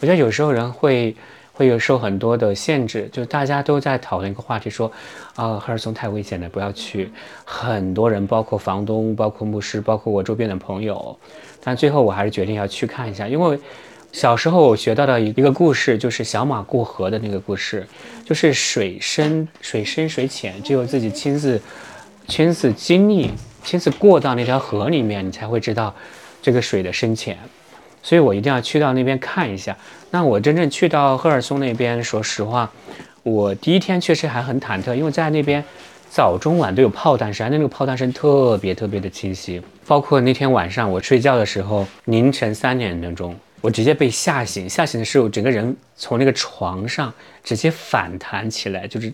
[0.00, 1.14] 我觉得有时候人会。
[1.56, 4.90] 会有受很多的限制，就大家都在讨论一个话题，说，
[5.36, 7.10] 啊，赫尔松太危险了，不要去。
[7.44, 11.16] 很多人，包括房东，包括牧师，包括我周边的朋友，
[11.62, 13.56] 但最后我还是决定要去看一下，因为
[14.10, 17.86] 小时候我学到的一个故事，就是小马过河的那个故事，
[18.24, 21.62] 就是水深水深水浅，只有自己亲自
[22.26, 23.30] 亲自经历、
[23.62, 25.94] 亲自过到那条河里面，你才会知道
[26.42, 27.38] 这个水的深浅。
[28.04, 29.76] 所以我一定要去到那边看一下。
[30.10, 32.70] 那我真正去到赫尔松那边，说实话，
[33.22, 35.64] 我第一天确实还很忐忑，因为在那边
[36.10, 39.60] 早中晚都有炮弹声，那个炮弹声特别特别的清晰。
[39.86, 49.12] 包括那天晚上我睡觉的时候，凌晨三点钟，我直接被吓醒，吓醒的时候，整个人从那个床上直接反弹起来，就是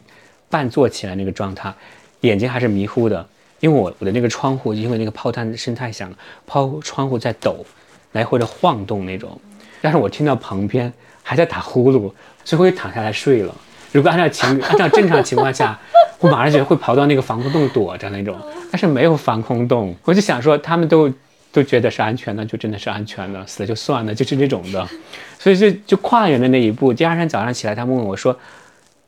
[0.50, 1.72] 半坐起来那个状态，
[2.20, 3.26] 眼睛还是迷糊的，
[3.60, 6.16] 因为我我的那个窗户，因为那个炮弹声太响了，
[6.46, 7.64] 抛窗户在抖，
[8.12, 9.40] 来回的晃动那种，
[9.80, 10.92] 但是我听到旁边
[11.22, 12.12] 还在打呼噜，
[12.44, 13.54] 所以我就躺下来睡了。
[13.92, 15.78] 如果按照情 按照正常情况下，
[16.18, 18.38] 我马上就会跑到那个防空洞躲着那种，
[18.70, 21.12] 但是没有防空洞，我就想说他们都。
[21.52, 24.88] 都觉得是安全的，就真的是安全的，死了就算了，就是这种的，
[25.36, 26.94] 所以就就跨越了那一步。
[26.94, 28.38] 第二天早上起来，他问我说：“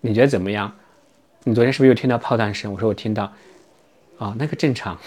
[0.03, 0.73] 你觉得怎么样？
[1.45, 3.33] 你昨天是不是又听到炮弹声？”我说：“我听到。”
[4.19, 4.99] 啊，那个正常，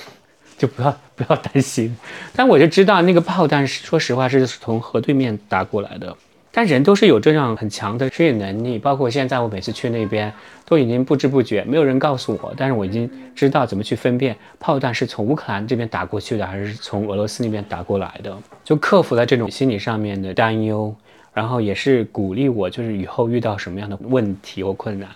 [0.57, 1.95] 就不要不要担心。
[2.35, 6.15] 但我就知道那个炮弹，说实话是从河对面打过来的。
[6.51, 10.31] 但人都是有这样很强的适应能力，包括现在我每次去那边，
[10.63, 18.33] 都已经不知不觉，没有人告诉我，但是我已经知道怎么去分辨炮弹是从乌克兰这边打过去的，还是从俄罗斯那边打过来的，
[18.63, 20.95] 就克服了这种心理上面的担忧，
[21.33, 25.09] 然后也是鼓励我，就是以后遇到什么样的问题或困难，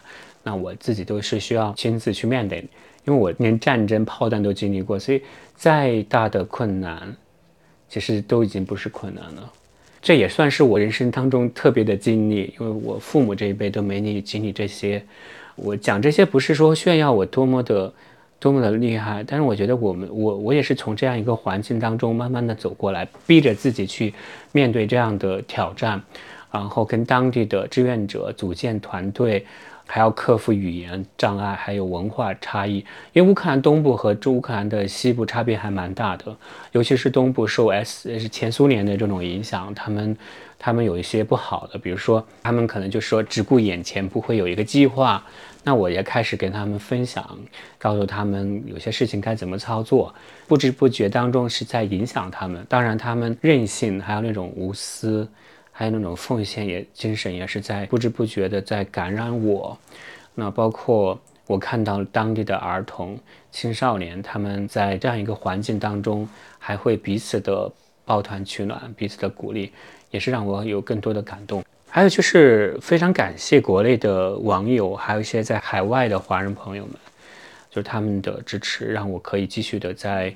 [0.44, 2.62] 那我自己都是需要亲自去面对，
[3.10, 5.20] 因为我连战争炮弹都经历过，所以
[5.56, 7.12] 再大的困难，
[7.90, 9.52] 其实都已经不是困难了。
[10.00, 15.04] 这也算是我人生当中特别的经历，因为我父母这一辈都没你经历这些。
[15.56, 17.92] 我讲这些不是说炫耀我多么的
[18.40, 24.14] 多么的厉害，但是我觉得我们我我也是从这样一个环境当中慢慢的走过来，逼着自己去
[24.52, 26.00] 面对这样的挑战，
[26.52, 29.44] 然后跟当地的志愿者组建团队。
[29.92, 32.86] 还要克服语言障碍，还有文化差异。
[33.12, 36.36] 因为乌克兰东部和中乌克兰的西部差别还蛮大的，
[36.74, 40.16] 尤其是东部受 S 是前苏联的这种影响，他们
[40.60, 45.24] 他们有一些不好的，比如说他们可能就说只顾眼前，不会有一个计划。
[45.64, 47.38] 那我也开始跟他们分享，
[47.78, 50.14] 告诉他们有些事情该怎么操作，
[50.48, 52.66] 不知不觉当中是在影响他们。
[52.70, 55.28] 当然，他们任性，还有那种无私。
[55.80, 59.80] 还有那种奉献也精神也是在不知不觉的在感染我，
[60.36, 61.18] 那包括
[61.48, 63.18] 我看到当地的儿童、
[63.50, 66.28] 青少年，他们在这样一个环境当中，
[66.58, 67.72] 还会彼此的
[68.04, 69.72] 抱团取暖、彼此的鼓励，
[70.12, 71.64] 也是让我有更多的感动。
[71.88, 76.96] 还有就是非常感谢国内的网友，还有一些在海外的华人朋友们，
[77.70, 80.36] 就是他们的支持，让我可以继续的在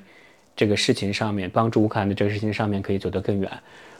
[0.56, 3.52] 这个事情上面帮助乌克兰的这个事情上面可以走得更远。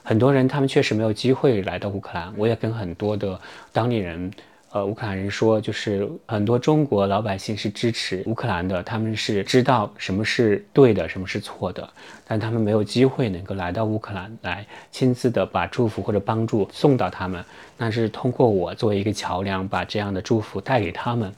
[0.06, 3.40] 很多人他们确实没有机会来到乌克兰，我也跟很多的
[3.72, 4.30] 当地人，
[4.70, 11.88] 呃，乌克兰人说，就是很多中国老百姓是支持乌克兰的，他们是知道什么是对的，什么是错的，
[12.28, 17.42] 但他们没有机会能够来到乌克兰来亲自的把祝福或者帮助送到他们，
[17.78, 21.32] 那是通过我作为一个桥梁，把这样的祝福带给他们。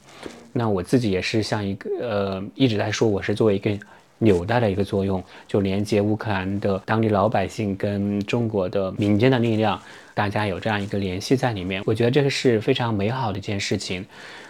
[0.51, 3.71] 那我自己也是像一个呃一直在说，我是作为一个。
[4.19, 9.81] 纽带的一个作用，就连接乌克兰的当地老百姓跟中国的民间的力量，
[10.13, 11.81] 大家有这样一个联系在里面。
[11.85, 14.05] 我觉得这个是非常美好的一件事情。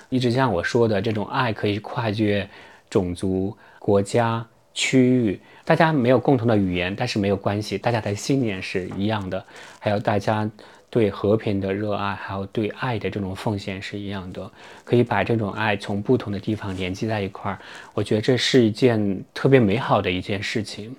[0.10, 2.48] 一直像我说的，这种爱可以跨越
[2.90, 9.44] 种族、国家、区域，大家没有共同的语言，但是没有关系，大家的信念是一样的。
[9.80, 10.50] 还有大家。
[10.98, 14.50] 对和平的热爱，还有对爱的这种奉献是一样的，
[14.84, 17.60] 可以把这种爱从不同的地方连接在一块儿。
[17.94, 20.96] 我觉得这是一件特别美好的一件事情。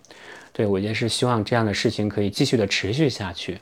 [0.52, 3.58] 对我也是希望这样的事情可以继续的持续下去。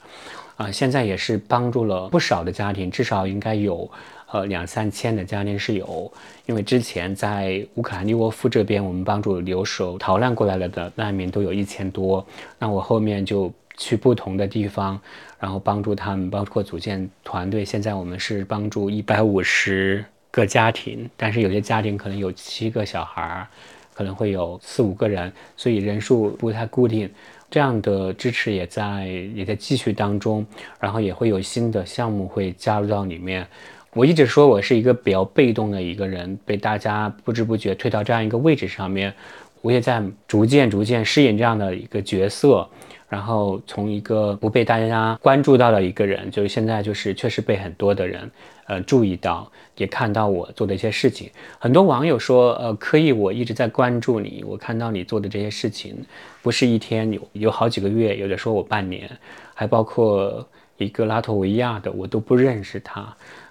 [0.57, 3.91] 啊，现在也是帮助了不少的家庭，至少应该有
[4.30, 6.12] 呃两三千的家庭是有。
[6.45, 12.26] 因为之前在乌克兰利沃夫这边，我们帮助留守逃难过来了的难民都有一千多。
[12.59, 15.01] 那我后面就去不同的地方。
[15.39, 17.64] 然后帮助他们，包括组建团队。
[17.64, 23.47] 现在我们是帮助一百五十个家庭，但是有些家庭可能有七个小孩儿，
[23.95, 27.11] 可能会有四五个人，所以人数不太固定。
[27.49, 30.45] 这样的支持也在也在继续当中，
[30.80, 33.47] 然后也会有新的项目会加入到里面。
[33.95, 39.14] 我一直说我是一个比较被动的一个人，被大家不知不觉推到这样一个位置上面，
[39.62, 42.68] 我也在逐渐逐渐适应这样的一个角色。
[43.09, 48.29] 然后从一个不被大家关注到的一个人，就是现在就是确实被很多的人，
[48.67, 51.31] 呃，注意到，也看到我做的一些事情。
[51.61, 55.97] 很多网友说，呃，可以，我一直在关注你，我看到你做的这些事情，
[56.43, 59.09] 不是一天，有有好几个月，有的说我半年，
[59.55, 60.45] 还包括
[60.77, 63.07] 一个拉脱维亚的，我都不认识他。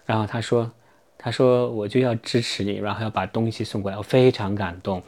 [0.06, 0.70] 然后他说，
[1.18, 5.02] 他说我就要支持你，然后要把东西送过来，我非常感动。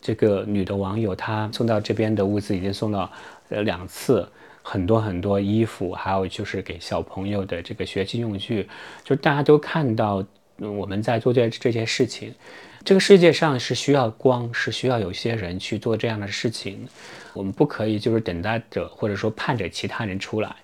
[0.00, 3.08] 这个女的网友她送到这边的物资已经送到。
[3.52, 4.26] 呃，两次，
[4.62, 8.66] 很多很多衣服，还有就是给小朋友的这个学习用具，
[9.04, 10.24] 就大家都看到
[10.56, 12.34] 我们在做这这些事情。
[12.82, 16.88] 这个世界上是需要光，是需要有些人去做这样的事情。
[17.34, 20.56] 我们不可以就是等待着或者说盼着其他人出来。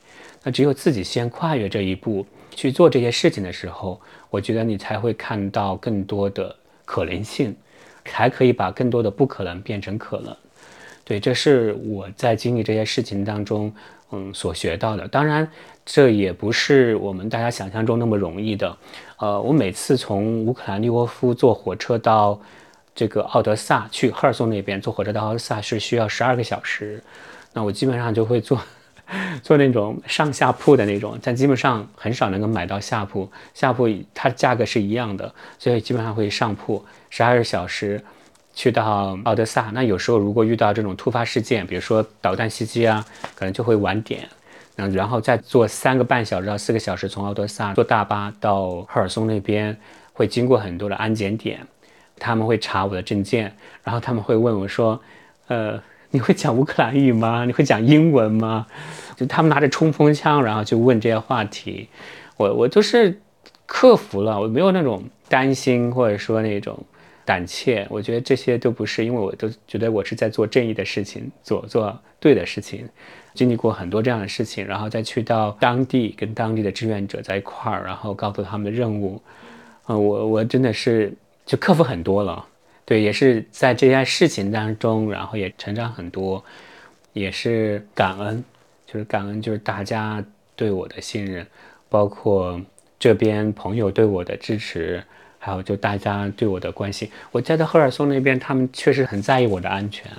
[0.42, 7.54] 那只有自己先跨越这一步去做这些事情的时候，我觉得你才会看到更多的可能性，
[8.06, 10.34] 才可以把更多的不可能变成可能。
[11.08, 13.72] 对，这是我在经历这些事情当中，
[14.10, 15.08] 嗯，所学到的。
[15.08, 15.50] 当然，
[15.86, 18.76] 这也不是我们大家想象中那么容易的。
[19.16, 22.38] 呃，我每次从乌克兰利沃夫坐火车到
[22.94, 27.02] 这个奥德萨去赫尔松那边，坐火车到奥德萨是需要十二个小时。
[27.54, 28.60] 那我基本上就会坐
[29.42, 33.26] 坐那种上下铺的那种，但基本上很少能够买到下铺。
[33.54, 37.98] 下铺它价格是一样的，所以基本上会上铺，十二个小时。
[38.58, 43.06] 去到奥德萨，那有时候如果遇到这种突发事件，比如说导弹袭击啊，
[43.36, 44.28] 可能就会晚点。
[44.74, 49.78] 嗯，然后再坐三个半小时到四个小时从奥德萨坐大巴到赫尔松那边，
[50.12, 51.64] 会经过很多的安检点，
[52.18, 53.54] 他们会查我的证件，
[53.84, 55.00] 然后他们会问我说
[55.46, 55.80] ：“呃，
[56.10, 57.44] 你会讲乌克兰语吗？
[57.44, 58.66] 你会讲英文吗？”
[59.14, 61.88] 就他们拿着冲锋枪，然后就问这些话题，
[62.36, 63.20] 我我就是
[63.66, 66.76] 克服了，我没有那种担心或者说那种。
[67.28, 72.88] 胆怯，我觉得这些都不是，因为我都觉得我是在做正义的事情，做做对的事情，
[73.34, 79.20] 经历过很多这样的事情，然后再去到当地跟当地的志愿者在一块儿，然后告诉他们的任务，
[79.88, 81.12] 嗯，我我真的是
[81.44, 82.42] 就克服很多了，
[82.86, 86.42] 对，也是在这件事情当中，然后也成长很多，
[87.12, 88.42] 也是感恩，
[88.86, 90.24] 就是感恩，就是大家
[90.56, 91.46] 对我的信任，
[91.90, 92.58] 包括
[92.98, 95.04] 这边朋友对我的支持。
[95.38, 100.10] 还有就大家对我的关心，我在赫尔松那边，他们确实很在意我的安全。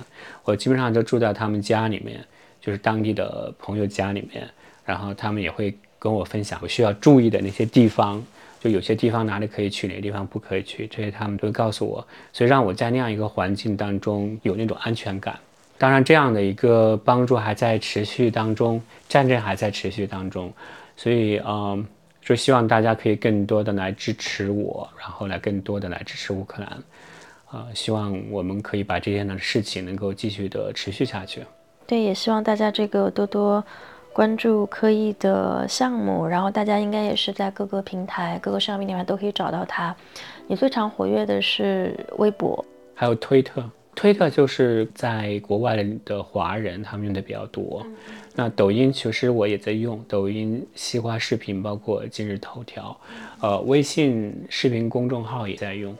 [0.44, 2.18] 我基本上都住在他们家里面，
[2.60, 4.48] 就是当地的朋友家里面，
[4.84, 8.24] 然后他们也会跟我分享我需要注意的那些地方，
[8.60, 15.38] 就有些地方哪里可以去，哪个地方不可以去，这些他们都会告诉我，所以让我在那样一个环境当中有那种安全感。
[15.76, 20.52] 当然，这样的一个帮助还在持续当中，战争还在持续当中，
[20.96, 21.86] 所以嗯。
[22.30, 26.78] 就希望大家可以更多的来支持我，然后来更多的来支持乌克兰，
[27.50, 31.42] 呃，希望我们可以把这样的事情能够继续的持续下去。
[31.88, 33.64] 对，也希望大家这个多多
[34.12, 39.92] 关注科艺的项目，然后大家应该也是在各个平台、各个社交平台都可以找到他。
[40.46, 43.68] 你最常活跃的是微博，还有推特。
[43.92, 47.84] 推特就是在国外的华人他们用的比较多。
[48.40, 52.96] 那抖音其实我也在用，抖音、西瓜视频，包括今日头条，
[53.42, 55.94] 呃，微信视频公众号也在用。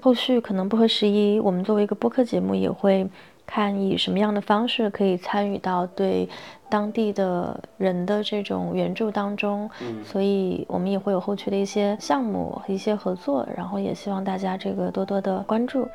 [0.00, 3.04] 后续可能不合时宜，我们作为一个播客节目，也会
[3.44, 6.28] 看以什么样的方式可以参与到对
[6.68, 9.68] 当地的人的这种援助当中。
[9.82, 15.88] 嗯，所以我们也会有后续的一些项目和一些合作，然后也希望大家这个多多的关注。